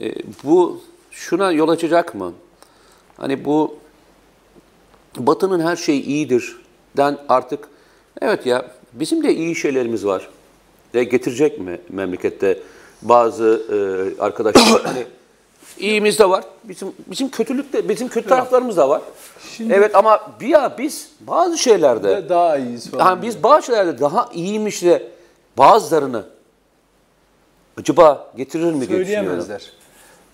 e, 0.00 0.14
bu 0.44 0.82
şuna 1.10 1.52
yol 1.52 1.68
açacak 1.68 2.14
mı? 2.14 2.32
Hani 3.16 3.44
bu 3.44 3.76
Batı'nın 5.16 5.60
her 5.60 5.76
şeyi 5.76 6.02
iyidir 6.02 6.56
den 6.96 7.18
artık 7.28 7.68
evet 8.20 8.46
ya 8.46 8.70
bizim 8.92 9.24
de 9.24 9.34
iyi 9.34 9.56
şeylerimiz 9.56 10.06
var. 10.06 10.28
De 10.94 11.04
getirecek 11.04 11.60
mi 11.60 11.80
memlekette 11.88 12.58
bazı 13.02 13.62
e, 13.72 13.76
arkadaşlar 14.22 14.82
hani 14.82 15.06
iyimiz 15.78 16.18
de 16.18 16.28
var. 16.30 16.44
Bizim 16.64 16.92
bizim 17.06 17.28
kötülük 17.28 17.72
de 17.72 17.88
bizim 17.88 18.08
kötü 18.08 18.28
taraflarımız 18.28 18.76
da 18.76 18.88
var. 18.88 19.02
Şimdi- 19.56 19.72
evet 19.74 19.94
ama 19.94 20.20
bir 20.40 20.48
ya 20.48 20.74
biz 20.78 21.10
bazı 21.20 21.58
şeylerde 21.58 22.08
De 22.08 22.28
daha 22.28 22.56
iyiyiz 22.56 22.90
falan. 22.90 23.04
yani 23.06 23.22
biz 23.22 23.42
bazı 23.42 23.66
şeylerde 23.66 24.00
daha 24.00 24.28
iyiymiş 24.32 24.82
de 24.82 25.08
bazılarını 25.58 26.24
acaba 27.80 28.32
getirir 28.36 28.72
mi 28.72 28.88
diye 28.88 29.00
düşünüyorum. 29.00 29.06
Söyleyemezler. 29.42 29.72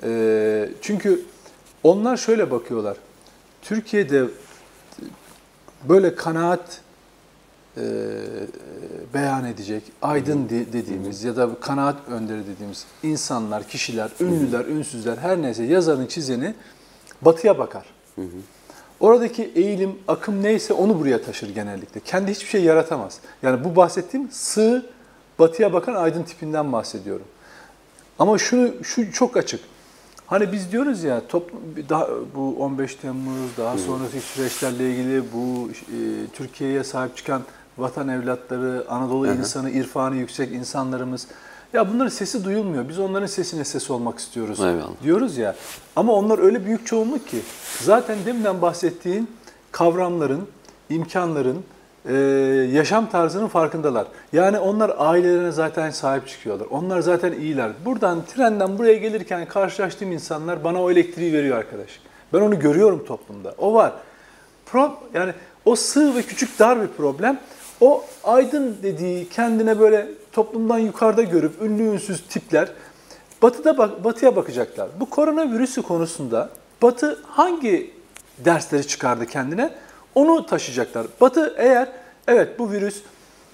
Ee, 0.04 0.68
çünkü 0.82 1.22
onlar 1.82 2.16
şöyle 2.16 2.50
bakıyorlar. 2.50 2.96
Türkiye'de 3.62 4.24
böyle 5.88 6.14
kanaat 6.14 6.80
e, 7.80 7.84
beyan 9.14 9.44
edecek, 9.44 9.82
aydın 10.02 10.48
de- 10.48 10.72
dediğimiz 10.72 11.24
ya 11.24 11.36
da 11.36 11.48
kanaat 11.60 11.96
önderi 12.08 12.46
dediğimiz 12.46 12.86
insanlar, 13.02 13.68
kişiler, 13.68 14.10
ünlüler, 14.20 14.64
ünsüzler 14.64 15.16
her 15.16 15.42
neyse 15.42 15.62
yazarın 15.64 16.06
çizeni 16.06 16.54
batıya 17.22 17.58
bakar. 17.58 17.84
Oradaki 19.00 19.52
eğilim, 19.54 19.98
akım 20.08 20.42
neyse 20.42 20.72
onu 20.72 21.00
buraya 21.00 21.22
taşır 21.22 21.54
genellikle. 21.54 22.00
Kendi 22.00 22.30
hiçbir 22.30 22.48
şey 22.48 22.64
yaratamaz. 22.64 23.18
Yani 23.42 23.64
bu 23.64 23.76
bahsettiğim 23.76 24.30
sığ, 24.30 24.86
batıya 25.38 25.72
bakan 25.72 25.94
aydın 25.94 26.22
tipinden 26.22 26.72
bahsediyorum. 26.72 27.26
Ama 28.18 28.38
şunu 28.38 28.84
şu 28.84 29.12
çok 29.12 29.36
açık. 29.36 29.60
Hani 30.30 30.52
biz 30.52 30.72
diyoruz 30.72 31.04
ya 31.04 31.26
toplum 31.28 31.60
daha 31.88 32.08
bu 32.34 32.56
15 32.58 32.94
Temmuz 32.94 33.56
daha 33.58 33.78
sonraki 33.78 34.20
süreçlerle 34.20 34.90
ilgili 34.90 35.22
bu 35.32 35.68
e, 35.68 36.26
Türkiye'ye 36.32 36.84
sahip 36.84 37.16
çıkan 37.16 37.42
vatan 37.78 38.08
evlatları, 38.08 38.84
Anadolu 38.88 39.26
insanı, 39.32 39.70
irfanı 39.70 40.16
yüksek 40.16 40.52
insanlarımız 40.52 41.26
ya 41.72 41.92
bunların 41.92 42.08
sesi 42.08 42.44
duyulmuyor. 42.44 42.88
Biz 42.88 42.98
onların 42.98 43.26
sesine 43.26 43.64
ses 43.64 43.90
olmak 43.90 44.18
istiyoruz 44.18 44.60
Eyvallah. 44.60 45.02
diyoruz 45.02 45.36
ya. 45.36 45.56
Ama 45.96 46.12
onlar 46.12 46.38
öyle 46.38 46.66
büyük 46.66 46.86
çoğunluk 46.86 47.28
ki 47.28 47.38
zaten 47.80 48.18
deminden 48.26 48.62
bahsettiğin 48.62 49.30
kavramların, 49.72 50.48
imkanların, 50.90 51.64
e, 52.08 52.14
yaşam 52.72 53.10
tarzının 53.10 53.48
farkındalar. 53.48 54.06
Yani 54.32 54.58
onlar 54.58 54.92
ailelerine 54.98 55.52
zaten 55.52 55.90
sahip 55.90 56.28
çıkıyorlar. 56.28 56.66
Onlar 56.70 57.00
zaten 57.00 57.32
iyiler. 57.32 57.70
Buradan 57.84 58.24
trenden 58.24 58.78
buraya 58.78 58.94
gelirken 58.94 59.46
karşılaştığım 59.46 60.12
insanlar 60.12 60.64
bana 60.64 60.82
o 60.82 60.90
elektriği 60.90 61.32
veriyor 61.32 61.58
arkadaş. 61.58 62.00
Ben 62.32 62.40
onu 62.40 62.58
görüyorum 62.58 63.04
toplumda. 63.04 63.54
O 63.58 63.74
var. 63.74 63.92
Pro, 64.66 64.98
yani 65.14 65.32
o 65.64 65.76
sığ 65.76 66.14
ve 66.14 66.22
küçük 66.22 66.58
dar 66.58 66.82
bir 66.82 66.88
problem. 66.88 67.38
O 67.80 68.04
aydın 68.24 68.76
dediği 68.82 69.28
kendine 69.28 69.80
böyle 69.80 70.06
toplumdan 70.32 70.78
yukarıda 70.78 71.22
görüp 71.22 71.62
ünlü 71.62 71.82
ünsüz 71.82 72.22
tipler 72.28 72.68
Batı'da 73.42 73.78
bak, 73.78 74.04
Batı'ya 74.04 74.36
bakacaklar. 74.36 74.88
Bu 75.00 75.10
koronavirüsü 75.10 75.82
konusunda 75.82 76.50
Batı 76.82 77.18
hangi 77.26 77.90
dersleri 78.38 78.86
çıkardı 78.86 79.26
kendine? 79.26 79.70
Onu 80.14 80.46
taşıyacaklar. 80.46 81.06
Batı 81.20 81.54
eğer 81.58 81.88
evet 82.28 82.58
bu 82.58 82.70
virüs 82.70 83.02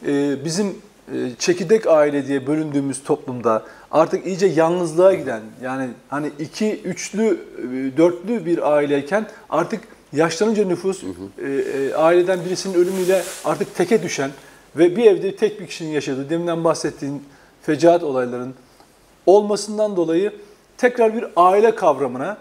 e, 0.06 0.44
bizim 0.44 0.66
e, 1.12 1.30
çekirdek 1.38 1.86
aile 1.86 2.26
diye 2.26 2.46
bölündüğümüz 2.46 3.04
toplumda 3.04 3.64
artık 3.90 4.26
iyice 4.26 4.46
yalnızlığa 4.46 5.14
giden 5.14 5.40
yani 5.62 5.88
hani 6.08 6.30
iki, 6.38 6.80
üçlü, 6.80 7.40
e, 7.58 7.96
dörtlü 7.96 8.46
bir 8.46 8.72
aileyken 8.72 9.26
artık 9.50 9.80
yaşlanınca 10.12 10.64
nüfus 10.64 11.02
e, 11.02 11.06
e, 11.46 11.94
aileden 11.94 12.44
birisinin 12.44 12.74
ölümüyle 12.74 13.22
artık 13.44 13.74
teke 13.74 14.02
düşen 14.02 14.30
ve 14.76 14.96
bir 14.96 15.04
evde 15.04 15.36
tek 15.36 15.60
bir 15.60 15.66
kişinin 15.66 15.90
yaşadığı 15.90 16.30
deminden 16.30 16.64
bahsettiğin 16.64 17.22
fecaat 17.62 18.02
olayların 18.02 18.54
olmasından 19.26 19.96
dolayı 19.96 20.32
tekrar 20.78 21.14
bir 21.14 21.24
aile 21.36 21.74
kavramına, 21.74 22.36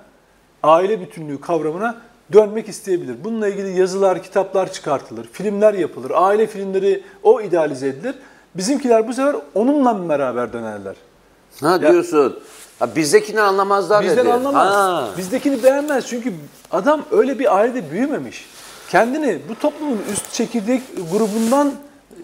aile 0.63 1.01
bütünlüğü 1.01 1.41
kavramına 1.41 2.01
dönmek 2.33 2.69
isteyebilir. 2.69 3.15
Bununla 3.23 3.47
ilgili 3.47 3.79
yazılar, 3.79 4.23
kitaplar 4.23 4.71
çıkartılır, 4.71 5.27
filmler 5.31 5.73
yapılır, 5.73 6.11
aile 6.15 6.47
filmleri 6.47 7.03
o 7.23 7.41
idealize 7.41 7.87
edilir. 7.87 8.15
Bizimkiler 8.55 9.07
bu 9.07 9.13
sefer 9.13 9.35
onunla 9.55 10.09
beraber 10.09 10.53
dönerler. 10.53 10.95
Ha 11.61 11.81
diyorsun. 11.81 12.39
Ha, 12.79 12.95
bizdekini 12.95 13.41
anlamazlar 13.41 14.03
Bizden 14.03 14.17
dedi. 14.17 14.33
anlamaz. 14.33 14.73
Ha. 14.73 15.09
Bizdekini 15.17 15.63
beğenmez 15.63 16.07
çünkü 16.07 16.33
adam 16.71 17.01
öyle 17.11 17.39
bir 17.39 17.57
ailede 17.57 17.91
büyümemiş. 17.91 18.45
Kendini 18.89 19.39
bu 19.49 19.55
toplumun 19.55 19.99
üst 20.13 20.33
çekirdek 20.33 20.81
grubundan 21.11 21.71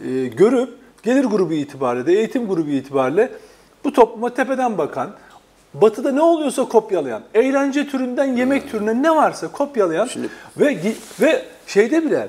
e, 0.08 0.28
görüp 0.28 0.70
gelir 1.04 1.26
grubu 1.26 1.54
itibariyle 1.54 2.06
de 2.06 2.14
eğitim 2.14 2.48
grubu 2.48 2.70
itibariyle 2.70 3.32
bu 3.84 3.94
topluma 3.94 4.34
tepeden 4.34 4.78
bakan, 4.78 5.12
batıda 5.74 6.12
ne 6.12 6.22
oluyorsa 6.22 6.66
kopyalayan, 6.66 7.22
eğlence 7.34 7.88
türünden 7.88 8.38
yemek 8.38 8.72
türüne 8.72 9.04
ne 9.04 9.16
varsa 9.16 9.48
kopyalayan 9.52 10.10
ve 10.58 10.74
gi- 10.74 10.96
ve 11.22 11.46
şeyde 11.68 12.06
bile 12.06 12.28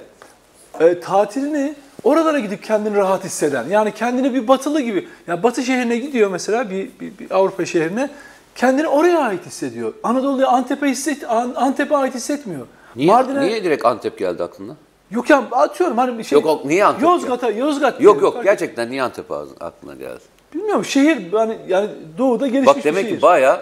e, 0.80 1.00
tatilini 1.00 1.74
oralara 2.04 2.38
gidip 2.38 2.62
kendini 2.64 2.96
rahat 2.96 3.24
hisseden. 3.24 3.64
Yani 3.70 3.92
kendini 3.92 4.34
bir 4.34 4.48
batılı 4.48 4.80
gibi. 4.80 5.08
Ya 5.26 5.42
batı 5.42 5.62
şehrine 5.62 5.96
gidiyor 5.96 6.30
mesela 6.30 6.70
bir, 6.70 6.90
bir, 7.00 7.18
bir 7.18 7.30
Avrupa 7.30 7.64
şehrine. 7.66 8.10
Kendini 8.54 8.88
oraya 8.88 9.18
ait 9.18 9.46
hissediyor. 9.46 9.92
Anadolu'ya 10.02 10.48
Antep'e 10.48 10.86
hisset 10.88 11.30
An- 11.30 11.52
Antep'e 11.56 11.96
ait 11.96 12.14
hissetmiyor. 12.14 12.66
Niye, 12.96 13.12
Mardin'e 13.12 13.40
niye 13.40 13.64
direkt 13.64 13.84
Antep 13.86 14.18
geldi 14.18 14.42
aklına? 14.42 14.72
yok 15.10 15.30
ya 15.30 15.42
atıyorum 15.52 15.98
hani 15.98 16.18
bir 16.18 16.24
şey. 16.24 16.36
Yok, 16.36 16.44
yok, 16.46 16.64
niye 16.64 16.84
Antep 16.84 17.02
Yozgat'a 17.02 17.50
Yozgat. 17.50 18.00
Yok 18.00 18.22
yok 18.22 18.44
gerçekten 18.44 18.90
niye 18.90 19.02
Antep 19.02 19.30
aklına 19.60 19.94
geldi? 19.94 20.20
Bilmiyorum 20.54 20.84
şehir 20.84 21.32
yani 21.32 21.56
yani 21.68 21.88
doğuda 22.18 22.46
gelişmiş 22.46 22.76
Bak 22.76 22.84
demek 22.84 23.04
bir 23.04 23.08
şehir. 23.08 23.16
ki 23.16 23.22
bayağı 23.22 23.60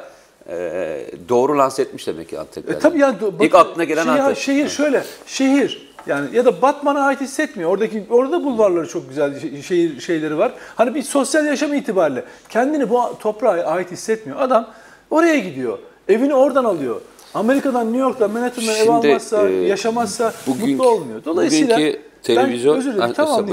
e, 0.50 1.06
doğru 1.28 1.58
lanse 1.58 1.82
etmiş 1.82 2.06
demek 2.06 2.28
ki 2.28 2.38
Antep. 2.38 2.70
E 2.70 2.78
tabii 2.78 2.98
yani 2.98 3.16
do- 3.18 3.44
İlk 3.44 3.54
aklına 3.54 3.84
gelen 3.84 4.02
şey, 4.04 4.12
Antep. 4.12 4.36
Şehir 4.38 4.68
şöyle, 4.68 5.04
şehir 5.26 5.90
Yani 6.06 6.36
ya 6.36 6.44
da 6.44 6.62
Batman'a 6.62 7.00
ait 7.06 7.20
hissetmiyor. 7.20 7.70
Oradaki 7.70 8.04
orada 8.10 8.44
bulvarları 8.44 8.88
çok 8.88 9.08
güzel 9.08 9.40
şehir 9.62 10.00
şeyleri 10.00 10.38
var. 10.38 10.52
Hani 10.76 10.94
bir 10.94 11.02
sosyal 11.02 11.46
yaşam 11.46 11.74
itibariyle 11.74 12.24
kendini 12.48 12.90
bu 12.90 13.00
toprağa 13.20 13.50
ait 13.50 13.90
hissetmiyor. 13.90 14.40
Adam 14.40 14.68
oraya 15.10 15.38
gidiyor. 15.38 15.78
Evini 16.08 16.34
oradan 16.34 16.64
alıyor. 16.64 17.00
Amerika'dan 17.34 17.86
New 17.86 18.00
York'tan 18.00 18.30
Manhattan'dan 18.30 18.74
ev 18.76 18.88
almazsa, 18.88 19.48
e, 19.48 19.52
yaşamazsa 19.52 20.32
bugünkü- 20.46 20.70
mutlu 20.76 20.88
olmuyor. 20.90 21.24
Dolayısıyla 21.24 21.76
bugünkü 21.78 22.00
televizyon- 22.22 22.74
ben 22.74 22.78
özür 22.80 22.94
dilerim 22.94 23.12
tamam. 23.12 23.46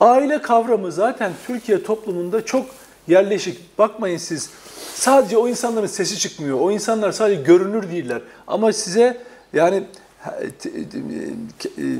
Aile 0.00 0.42
kavramı 0.42 0.92
zaten 0.92 1.32
Türkiye 1.46 1.82
toplumunda 1.82 2.44
çok 2.44 2.66
yerleşik. 3.08 3.78
Bakmayın 3.78 4.16
siz 4.16 4.50
sadece 4.94 5.36
o 5.36 5.48
insanların 5.48 5.86
sesi 5.86 6.18
çıkmıyor. 6.18 6.60
O 6.60 6.70
insanlar 6.70 7.12
sadece 7.12 7.42
görünür 7.42 7.90
değiller. 7.90 8.22
Ama 8.46 8.72
size 8.72 9.16
yani 9.52 9.82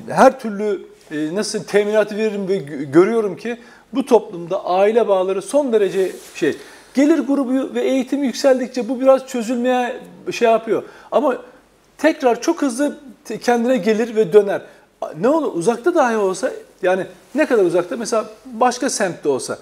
her 0.08 0.40
türlü 0.40 0.82
e, 1.10 1.34
nasıl 1.34 1.64
teminatı 1.64 2.16
veririm 2.16 2.48
ve 2.48 2.56
gö- 2.56 2.92
görüyorum 2.92 3.36
ki 3.36 3.58
bu 3.94 4.06
toplumda 4.06 4.64
aile 4.64 5.08
bağları 5.08 5.42
son 5.42 5.72
derece 5.72 6.12
şey. 6.34 6.56
Gelir 6.94 7.18
grubu 7.18 7.74
ve 7.74 7.80
eğitim 7.80 8.24
yükseldikçe 8.24 8.88
bu 8.88 9.00
biraz 9.00 9.26
çözülmeye 9.26 9.96
şey 10.32 10.50
yapıyor. 10.50 10.82
Ama 11.12 11.36
tekrar 11.98 12.40
çok 12.40 12.62
hızlı 12.62 12.98
kendine 13.42 13.76
gelir 13.76 14.16
ve 14.16 14.32
döner. 14.32 14.62
Ne 15.20 15.28
olur 15.28 15.54
uzakta 15.54 15.94
dahi 15.94 16.16
olsa 16.16 16.50
yani 16.82 17.06
ne 17.34 17.46
kadar 17.46 17.64
uzakta 17.64 17.96
mesela 17.96 18.24
başka 18.44 18.90
semtte 18.90 19.28
olsa 19.28 19.58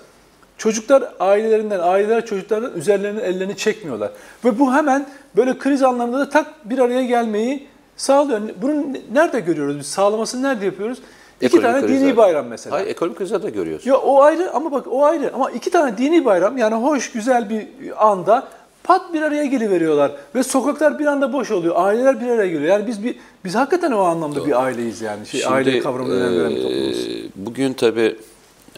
çocuklar 0.58 1.14
ailelerinden, 1.20 1.80
aileler 1.80 2.26
çocuklardan 2.26 2.72
üzerlerine 2.72 3.20
ellerini 3.20 3.56
çekmiyorlar. 3.56 4.10
Ve 4.44 4.58
bu 4.58 4.74
hemen 4.74 5.06
böyle 5.36 5.58
kriz 5.58 5.82
anlarında 5.82 6.18
da 6.18 6.28
tak 6.28 6.70
bir 6.70 6.78
araya 6.78 7.04
gelmeyi 7.04 7.66
sağlıyor. 7.96 8.40
Bunu 8.62 8.86
nerede 9.12 9.40
görüyoruz 9.40 9.78
biz? 9.78 9.86
Sağlamasını 9.86 10.42
nerede 10.42 10.64
yapıyoruz? 10.64 10.98
İki 11.40 11.56
Ekonomik 11.56 11.80
tane 11.82 11.88
dini 11.88 12.16
bayram 12.16 12.46
mesela. 12.46 12.76
Hayır, 12.76 12.86
ekonomik 12.86 13.18
krizler 13.18 13.42
de 13.42 13.50
görüyorsun. 13.50 13.90
Ya 13.90 13.96
o 13.96 14.22
ayrı 14.22 14.54
ama 14.54 14.72
bak 14.72 14.86
o 14.90 15.04
ayrı 15.04 15.34
ama 15.34 15.50
iki 15.50 15.70
tane 15.70 15.98
dini 15.98 16.24
bayram 16.24 16.58
yani 16.58 16.74
hoş 16.74 17.12
güzel 17.12 17.50
bir 17.50 17.66
anda 18.08 18.48
pat 18.84 19.12
bir 19.14 19.22
araya 19.22 19.44
geliveriyorlar 19.44 20.12
ve 20.34 20.42
sokaklar 20.42 20.98
bir 20.98 21.06
anda 21.06 21.32
boş 21.32 21.50
oluyor. 21.50 21.74
Aileler 21.78 22.20
bir 22.20 22.28
araya 22.28 22.46
geliyor. 22.48 22.70
Yani 22.72 22.86
biz 22.86 23.04
bir 23.04 23.16
biz 23.44 23.54
hakikaten 23.54 23.92
o 23.92 24.00
anlamda 24.00 24.46
bir 24.46 24.62
aileyiz 24.62 25.00
yani. 25.00 25.26
Şey, 25.26 25.46
aile 25.46 25.80
kavramına 25.80 26.14
önem 26.14 26.38
veren 26.40 26.50
bir 26.50 26.62
toplumuz. 26.62 26.98
e, 27.08 27.22
Bugün 27.36 27.72
tabii 27.72 28.16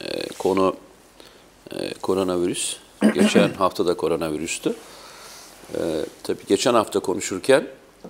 e, 0.00 0.28
konu 0.38 0.76
e, 1.74 1.94
koronavirüs. 1.94 2.76
Geçen 3.14 3.48
hafta 3.48 3.86
da 3.86 3.94
koronavirüstü. 3.94 4.74
E, 5.74 5.80
tabii 6.22 6.40
geçen 6.48 6.74
hafta 6.74 7.00
konuşurken 7.00 7.64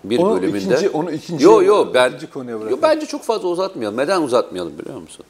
bir 0.05 0.19
Onu 0.19 0.37
bölümünde... 0.43 0.75
ikinci- 0.75 0.91
onu 0.91 1.11
ikinci- 1.13 1.45
Yo 1.45 1.63
yo 1.63 1.89
ben... 1.95 2.09
ikinci 2.09 2.31
konuya 2.31 2.57
yo, 2.71 2.79
bence 2.83 3.07
çok 3.07 3.23
fazla 3.23 3.49
uzatmayalım. 3.49 3.97
Neden 3.99 4.23
uzatmayalım 4.23 4.79
biliyor 4.79 5.01
musun? 5.01 5.25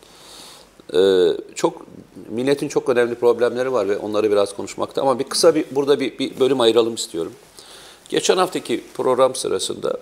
E, 0.95 1.31
çok 1.55 1.87
milletin 2.29 2.69
çok 2.69 2.89
önemli 2.89 3.15
problemleri 3.15 3.73
var 3.73 3.89
ve 3.89 3.97
onları 3.97 4.31
biraz 4.31 4.57
konuşmakta 4.57 5.03
ama 5.03 5.19
bir 5.19 5.25
kısa 5.25 5.55
bir 5.55 5.65
burada 5.71 6.01
bir, 6.01 6.19
bir 6.19 6.41
bölüm 6.41 6.61
ayıralım 6.61 6.95
istiyorum. 6.95 7.33
Geçen 8.09 8.37
haftaki 8.37 8.85
program 8.95 9.35
sırasında 9.35 9.99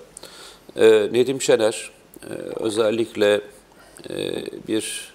e, 0.76 1.08
Nedim 1.12 1.42
Şener 1.42 1.90
e, 2.22 2.32
özellikle 2.56 3.40
e, 4.10 4.44
bir 4.68 5.12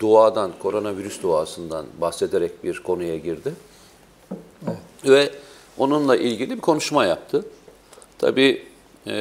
duadan, 0.00 0.52
koronavirüs 0.58 1.22
duasından 1.22 1.86
bahsederek 2.00 2.64
bir 2.64 2.82
konuya 2.82 3.18
girdi. 3.18 3.52
Ve 5.04 5.30
onunla 5.78 6.16
ilgili 6.16 6.50
bir 6.50 6.60
konuşma 6.60 7.04
yaptı. 7.04 7.44
Tabii 8.18 8.62
e, 9.06 9.12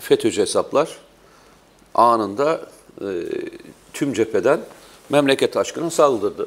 FETÖ'cü 0.00 0.42
hesaplar 0.42 0.98
anında 1.94 2.60
e, 3.00 3.06
tüm 3.92 4.12
cepheden 4.12 4.60
memleket 5.10 5.56
aşkına 5.56 5.90
saldırdı. 5.90 6.44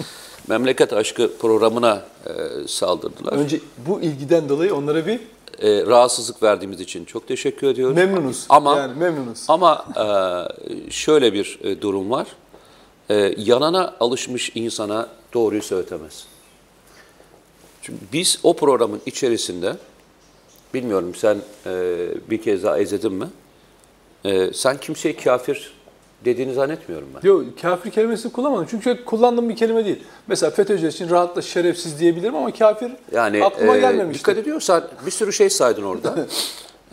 memleket 0.48 0.92
aşkı 0.92 1.36
programına 1.38 2.02
e, 2.26 2.32
saldırdılar. 2.68 3.32
Önce 3.32 3.60
bu 3.86 4.00
ilgiden 4.00 4.48
dolayı 4.48 4.74
onlara 4.74 5.06
bir 5.06 5.20
E, 5.62 5.86
rahatsızlık 5.86 6.42
verdiğimiz 6.42 6.80
için 6.80 7.04
çok 7.04 7.28
teşekkür 7.28 7.66
ediyoruz. 7.68 7.96
memnunuz. 7.96 8.46
Ama 8.48 8.76
yani 8.76 8.98
memnunuz. 8.98 9.44
ama 9.48 9.84
e, 9.96 10.90
şöyle 10.90 11.32
bir 11.32 11.58
e, 11.62 11.80
durum 11.80 12.10
var. 12.10 12.26
E, 13.10 13.34
yanana 13.38 13.94
alışmış 14.00 14.52
insana 14.54 15.08
doğruyu 15.34 15.62
söyletemez. 15.62 16.26
Çünkü 17.82 18.00
biz 18.12 18.38
o 18.42 18.56
programın 18.56 19.00
içerisinde, 19.06 19.76
bilmiyorum 20.74 21.14
sen 21.14 21.38
e, 21.66 21.96
bir 22.30 22.42
kez 22.42 22.62
daha 22.62 22.78
izledin 22.78 23.12
mi? 23.12 23.26
E, 24.24 24.52
sen 24.52 24.76
kimseye 24.80 25.16
kafir 25.16 25.72
dediğini 26.24 26.54
zannetmiyorum 26.54 27.08
ben. 27.14 27.28
Yok 27.28 27.44
kafir 27.62 27.90
kelimesini 27.90 28.32
kullanmadım. 28.32 28.66
Çünkü 28.70 29.04
kullandığım 29.04 29.48
bir 29.48 29.56
kelime 29.56 29.84
değil. 29.84 30.02
Mesela 30.26 30.50
FETÖ'cü 30.50 30.88
için 30.88 31.10
rahatla 31.10 31.42
şerefsiz 31.42 32.00
diyebilirim 32.00 32.36
ama 32.36 32.52
kafir 32.52 32.92
Yani 33.12 33.44
aklıma 33.44 33.76
e, 33.76 33.80
gelmemişti. 33.80 34.18
dikkat 34.20 34.38
ediyorsan 34.38 34.84
bir 35.06 35.10
sürü 35.10 35.32
şey 35.32 35.50
saydın 35.50 35.82
orada. 35.82 36.26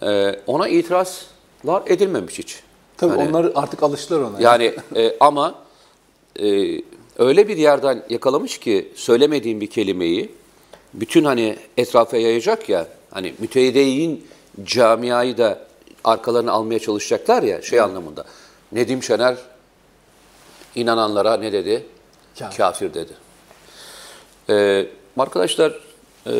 E, 0.01 0.39
ona 0.47 0.67
itirazlar 0.67 1.83
edilmemiş 1.87 2.39
hiç. 2.39 2.59
Tabii 2.97 3.15
Hani- 3.15 3.29
onlar 3.29 3.51
artık 3.55 3.83
alıştılar 3.83 4.19
ona. 4.19 4.41
Yani 4.41 4.73
e, 4.95 5.15
ama 5.19 5.55
e, 6.43 6.45
öyle 7.17 7.47
bir 7.47 7.57
yerden 7.57 8.03
yakalamış 8.09 8.57
ki 8.57 8.91
söylemediğim 8.95 9.61
bir 9.61 9.67
kelimeyi 9.67 10.31
bütün 10.93 11.23
hani 11.23 11.55
etrafa 11.77 12.17
yayacak 12.17 12.69
ya 12.69 12.87
hani 13.11 13.33
müteyyideyin 13.39 14.25
camiayı 14.63 15.37
da 15.37 15.59
arkalarına 16.03 16.51
almaya 16.51 16.79
çalışacaklar 16.79 17.43
ya 17.43 17.61
şey 17.61 17.79
anlamında. 17.79 18.25
Nedim 18.71 19.03
Şener 19.03 19.35
inananlara 20.75 21.37
ne 21.37 21.51
dedi? 21.51 21.85
Kafir. 22.39 22.57
Kafir 22.57 22.93
dedi. 22.93 23.13
Ee, 24.49 24.87
arkadaşlar 25.17 25.79
e, 26.27 26.33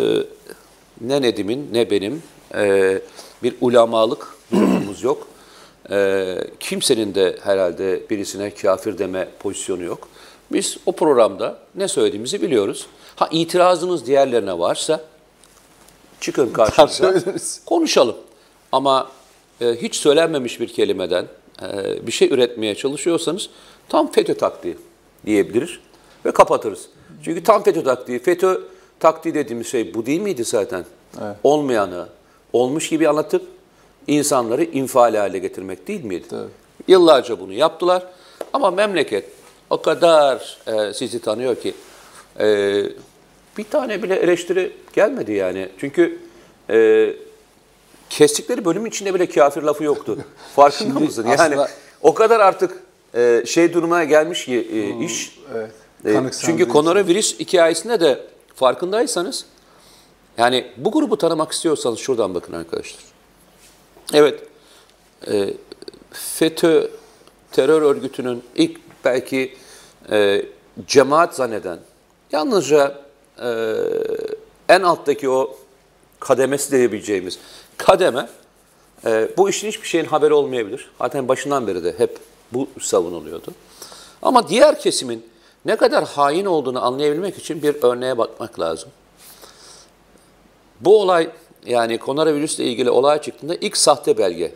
ne 1.01 1.21
Nedim'in 1.21 1.69
ne 1.73 1.89
benim 1.89 2.23
e, 2.55 3.01
bir 3.43 3.55
ulamalık 3.61 4.35
durumumuz 4.51 5.03
yok. 5.03 5.27
E, 5.91 6.37
kimsenin 6.59 7.15
de 7.15 7.37
herhalde 7.43 8.09
birisine 8.09 8.53
kafir 8.53 8.97
deme 8.97 9.27
pozisyonu 9.39 9.83
yok. 9.83 10.07
Biz 10.51 10.77
o 10.85 10.91
programda 10.91 11.59
ne 11.75 11.87
söylediğimizi 11.87 12.41
biliyoruz. 12.41 12.87
Ha 13.15 13.29
itirazınız 13.31 14.05
diğerlerine 14.05 14.59
varsa 14.59 15.01
çıkın 16.21 16.49
karşımıza 16.53 17.13
konuşalım. 17.65 18.15
Ama 18.71 19.11
e, 19.61 19.75
hiç 19.75 19.95
söylenmemiş 19.95 20.59
bir 20.59 20.67
kelimeden 20.67 21.25
bir 22.07 22.11
şey 22.11 22.27
üretmeye 22.33 22.75
çalışıyorsanız 22.75 23.49
tam 23.89 24.11
FETÖ 24.11 24.33
taktiği 24.33 24.77
diyebiliriz 25.25 25.69
ve 26.25 26.31
kapatırız. 26.31 26.89
Çünkü 27.23 27.43
tam 27.43 27.63
FETÖ 27.63 27.83
taktiği, 27.83 28.19
FETÖ 28.19 28.61
taktiği 28.99 29.33
dediğimiz 29.33 29.67
şey 29.67 29.93
bu 29.93 30.05
değil 30.05 30.21
miydi 30.21 30.43
zaten? 30.43 30.85
Evet. 31.21 31.35
Olmayanı 31.43 32.07
olmuş 32.53 32.89
gibi 32.89 33.09
anlatıp 33.09 33.43
insanları 34.07 34.63
infial 34.63 35.15
hale 35.15 35.39
getirmek 35.39 35.87
değil 35.87 36.03
miydi? 36.03 36.27
Tabii. 36.29 36.49
Yıllarca 36.87 37.39
bunu 37.39 37.53
yaptılar 37.53 38.03
ama 38.53 38.71
memleket 38.71 39.25
o 39.69 39.81
kadar 39.81 40.57
e, 40.67 40.93
sizi 40.93 41.19
tanıyor 41.19 41.55
ki 41.55 41.73
e, 42.39 42.83
bir 43.57 43.63
tane 43.63 44.03
bile 44.03 44.15
eleştiri 44.15 44.71
gelmedi 44.93 45.33
yani. 45.33 45.69
Çünkü 45.77 46.19
e, 46.69 47.13
kestikleri 48.09 48.65
bölümün 48.65 48.89
içinde 48.89 49.13
bile 49.13 49.29
kafir 49.29 49.61
lafı 49.61 49.83
yoktu. 49.83 50.17
Farkında 50.55 50.89
Şimdi 50.89 51.03
mısın? 51.03 51.23
Yani 51.27 51.41
aslında- 51.41 51.69
o 52.01 52.13
kadar 52.13 52.39
artık 52.39 52.83
e, 53.15 53.43
şey 53.45 53.73
durumuna 53.73 54.03
gelmiş 54.03 54.45
ki 54.45 54.67
e, 54.73 55.05
iş. 55.05 55.39
Evet. 55.53 55.71
E, 56.05 56.31
çünkü 56.41 56.67
koronavirüs 56.67 57.39
hikayesinde 57.39 57.99
de 57.99 58.19
farkındaysanız 58.55 59.45
yani 60.37 60.71
bu 60.77 60.91
grubu 60.91 61.17
tanımak 61.17 61.51
istiyorsanız 61.51 61.99
şuradan 61.99 62.35
bakın 62.35 62.53
arkadaşlar. 62.53 63.03
Evet, 64.13 64.43
e, 65.31 65.53
FETÖ 66.11 66.89
terör 67.51 67.81
örgütünün 67.81 68.43
ilk 68.55 68.79
belki 69.05 69.55
e, 70.11 70.45
cemaat 70.87 71.35
zanneden, 71.35 71.79
yalnızca 72.31 73.01
e, 73.39 73.49
en 74.69 74.81
alttaki 74.81 75.29
o 75.29 75.57
kademesi 76.19 76.71
diyebileceğimiz 76.71 77.39
kademe, 77.77 78.29
e, 79.05 79.29
bu 79.37 79.49
işin 79.49 79.67
hiçbir 79.67 79.87
şeyin 79.87 80.05
haberi 80.05 80.33
olmayabilir. 80.33 80.89
Zaten 80.99 81.27
başından 81.27 81.67
beri 81.67 81.83
de 81.83 81.95
hep 81.97 82.19
bu 82.51 82.67
savunuluyordu. 82.79 83.51
Ama 84.21 84.49
diğer 84.49 84.79
kesimin 84.79 85.25
ne 85.65 85.75
kadar 85.75 86.05
hain 86.05 86.45
olduğunu 86.45 86.85
anlayabilmek 86.85 87.37
için 87.37 87.63
bir 87.63 87.83
örneğe 87.83 88.17
bakmak 88.17 88.59
lazım. 88.59 88.89
Bu 90.81 91.01
olay 91.01 91.29
yani 91.65 91.97
koronavirüsle 91.97 92.63
ilgili 92.63 92.89
olay 92.89 93.21
çıktığında 93.21 93.55
ilk 93.55 93.77
sahte 93.77 94.17
belge 94.17 94.51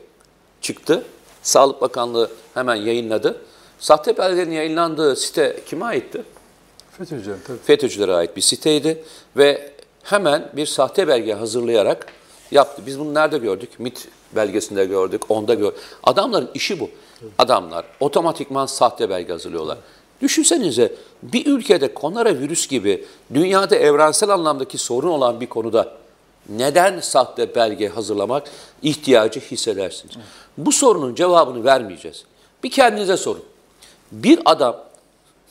çıktı. 0.61 1.03
Sağlık 1.43 1.81
Bakanlığı 1.81 2.31
hemen 2.53 2.75
yayınladı. 2.75 3.41
Sahte 3.79 4.17
belgelerin 4.17 4.51
yayınlandığı 4.51 5.15
site 5.15 5.59
kime 5.65 5.85
aitti? 5.85 6.23
FETÖ'cü 6.97 7.35
tabii. 7.47 7.57
FETÖ'cülere 7.57 8.13
ait 8.13 8.35
bir 8.35 8.41
siteydi 8.41 9.03
ve 9.37 9.71
hemen 10.03 10.49
bir 10.53 10.65
sahte 10.65 11.07
belge 11.07 11.33
hazırlayarak 11.33 12.05
Yaptı. 12.51 12.81
Biz 12.85 12.99
bunu 12.99 13.13
nerede 13.13 13.37
gördük? 13.37 13.69
MIT 13.79 14.07
belgesinde 14.35 14.85
gördük, 14.85 15.21
onda 15.31 15.53
gördük. 15.53 15.79
Adamların 16.03 16.49
işi 16.53 16.79
bu. 16.79 16.89
Adamlar 17.37 17.85
otomatikman 17.99 18.65
sahte 18.65 19.09
belge 19.09 19.33
hazırlıyorlar. 19.33 19.77
Düşünsenize 20.21 20.93
bir 21.23 21.45
ülkede 21.45 21.93
koronavirüs 21.93 22.67
gibi 22.67 23.05
dünyada 23.33 23.75
evrensel 23.75 24.29
anlamdaki 24.29 24.77
sorun 24.77 25.07
olan 25.07 25.41
bir 25.41 25.47
konuda 25.47 25.93
neden 26.49 26.99
sahte 26.99 27.55
belge 27.55 27.89
hazırlamak 27.89 28.47
ihtiyacı 28.81 29.39
hissedersiniz? 29.39 30.15
Bu 30.57 30.71
sorunun 30.71 31.15
cevabını 31.15 31.63
vermeyeceğiz. 31.63 32.23
Bir 32.63 32.71
kendinize 32.71 33.17
sorun. 33.17 33.43
Bir 34.11 34.39
adam, 34.45 34.77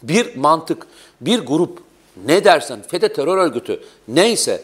bir 0.03 0.37
mantık, 0.37 0.87
bir 1.21 1.39
grup 1.39 1.79
ne 2.27 2.45
dersen 2.45 2.83
FETÖ 2.83 3.13
terör 3.13 3.37
örgütü 3.39 3.81
neyse 4.09 4.63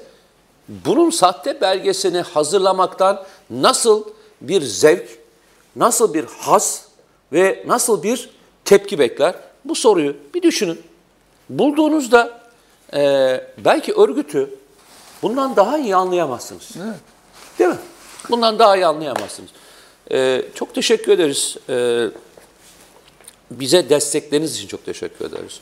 bunun 0.68 1.10
sahte 1.10 1.60
belgesini 1.60 2.20
hazırlamaktan 2.20 3.24
nasıl 3.50 4.04
bir 4.40 4.62
zevk, 4.62 5.18
nasıl 5.76 6.14
bir 6.14 6.24
haz 6.24 6.84
ve 7.32 7.64
nasıl 7.66 8.02
bir 8.02 8.30
tepki 8.64 8.98
bekler? 8.98 9.34
Bu 9.64 9.74
soruyu 9.74 10.16
bir 10.34 10.42
düşünün. 10.42 10.82
Bulduğunuzda 11.48 12.40
eee, 12.92 13.46
belki 13.64 13.92
örgütü 13.94 14.50
bundan 15.22 15.56
daha 15.56 15.78
iyi 15.78 15.96
anlayamazsınız. 15.96 16.70
Değil 17.58 17.70
mi? 17.70 17.78
Bundan 18.30 18.58
daha 18.58 18.76
iyi 18.76 18.86
anlayamazsınız. 18.86 19.50
Eee, 20.10 20.46
çok 20.54 20.74
teşekkür 20.74 21.12
ederiz. 21.12 21.56
Eee, 21.68 22.10
bize 23.50 23.88
destekleriniz 23.90 24.56
için 24.56 24.68
çok 24.68 24.84
teşekkür 24.84 25.24
ederiz. 25.24 25.60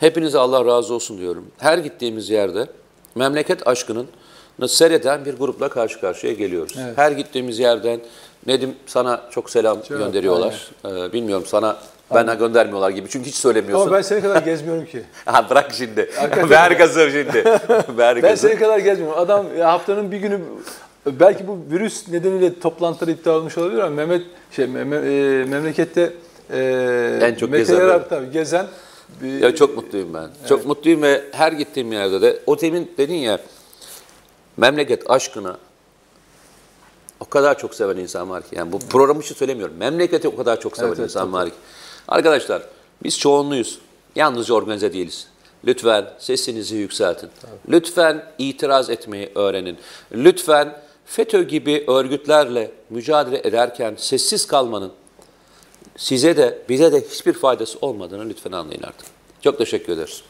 Hepinize 0.00 0.38
Allah 0.38 0.64
razı 0.66 0.94
olsun 0.94 1.18
diyorum. 1.18 1.50
Her 1.58 1.78
gittiğimiz 1.78 2.30
yerde 2.30 2.66
memleket 3.14 3.66
aşkının 3.66 4.06
seyreden 4.66 5.24
bir 5.24 5.34
grupla 5.34 5.68
karşı 5.68 6.00
karşıya 6.00 6.32
geliyoruz. 6.32 6.76
Her 6.96 7.10
gittiğimiz 7.12 7.58
yerden 7.58 8.00
Nedim 8.46 8.74
sana 8.86 9.20
çok 9.30 9.50
selam 9.50 9.78
gönderiyorlar. 9.88 10.68
Ee, 10.84 11.12
bilmiyorum 11.12 11.44
sana 11.46 11.76
bana 12.10 12.34
göndermiyorlar 12.34 12.90
gibi 12.90 13.08
çünkü 13.08 13.28
hiç 13.28 13.34
söylemiyorsun. 13.34 13.86
Ama 13.86 13.96
ben 13.96 14.02
senin 14.02 14.20
kadar 14.20 14.42
gezmiyorum 14.42 14.84
ki. 14.86 15.02
Ha, 15.24 15.50
bırak 15.50 15.72
şimdi. 15.74 16.10
Ver 16.50 16.70
gazı 16.70 17.10
şimdi. 17.10 17.44
Ver 17.98 18.22
Ben 18.22 18.34
senin 18.34 18.56
kadar 18.56 18.78
gezmiyorum. 18.78 19.18
Adam 19.18 19.46
ya 19.58 19.72
haftanın 19.72 20.12
bir 20.12 20.16
günü 20.16 20.40
belki 21.06 21.48
bu 21.48 21.58
virüs 21.70 22.08
nedeniyle 22.08 22.60
toplantılar 22.60 23.12
iptal 23.12 23.34
olmuş 23.34 23.58
olabilir 23.58 23.78
ama 23.78 23.90
Mehmet 23.90 24.22
şey 24.50 24.64
mem- 24.64 25.04
e, 25.42 25.44
memlekette 25.44 26.12
e, 26.52 27.18
En 27.22 27.34
çok 27.34 27.52
gezen 27.52 28.00
tabii 28.08 28.30
gezen 28.30 28.66
bir, 29.22 29.40
Ya 29.40 29.54
çok 29.54 29.76
mutluyum 29.76 30.14
ben. 30.14 30.28
Çok 30.48 30.66
mutluyum 30.66 31.02
ve 31.02 31.24
her 31.32 31.52
gittiğim 31.52 31.92
yerde 31.92 32.22
de 32.22 32.42
o 32.46 32.56
temin 32.56 32.92
dedin 32.98 33.14
ya 33.14 33.40
memleket 34.56 35.10
aşkına 35.10 35.58
o 37.20 37.24
kadar 37.24 37.58
çok 37.58 37.74
seven 37.74 37.96
insan 37.96 38.30
var 38.30 38.42
ki. 38.42 38.56
Yani 38.56 38.72
bu 38.72 38.78
programı 38.78 39.20
için 39.20 39.34
söylemiyorum. 39.34 39.76
Memleketi 39.76 40.28
o 40.28 40.36
kadar 40.36 40.60
çok 40.60 40.76
seven 40.76 40.88
Evet, 40.88 40.98
evet, 40.98 41.10
insan 41.10 41.22
tabii, 41.22 41.32
var 41.32 41.48
ki. 41.48 41.56
Arkadaşlar 42.08 42.62
biz 43.02 43.18
çoğunluyuz. 43.18 43.78
Yalnızca 44.16 44.54
organize 44.54 44.92
değiliz. 44.92 45.26
Lütfen 45.66 46.10
sesinizi 46.18 46.76
yükseltin. 46.76 47.30
Lütfen 47.68 48.24
itiraz 48.38 48.90
etmeyi 48.90 49.30
öğrenin. 49.34 49.78
Lütfen 50.12 50.76
FETÖ 51.04 51.42
gibi 51.42 51.84
örgütlerle 51.88 52.70
mücadele 52.90 53.38
ederken 53.48 53.94
sessiz 53.98 54.46
kalmanın 54.46 54.92
size 55.96 56.36
de 56.36 56.58
bize 56.68 56.92
de 56.92 57.04
hiçbir 57.10 57.32
faydası 57.32 57.78
olmadığını 57.80 58.28
lütfen 58.28 58.52
anlayın 58.52 58.82
artık. 58.82 59.06
Çok 59.40 59.58
teşekkür 59.58 59.92
ederiz. 59.92 60.22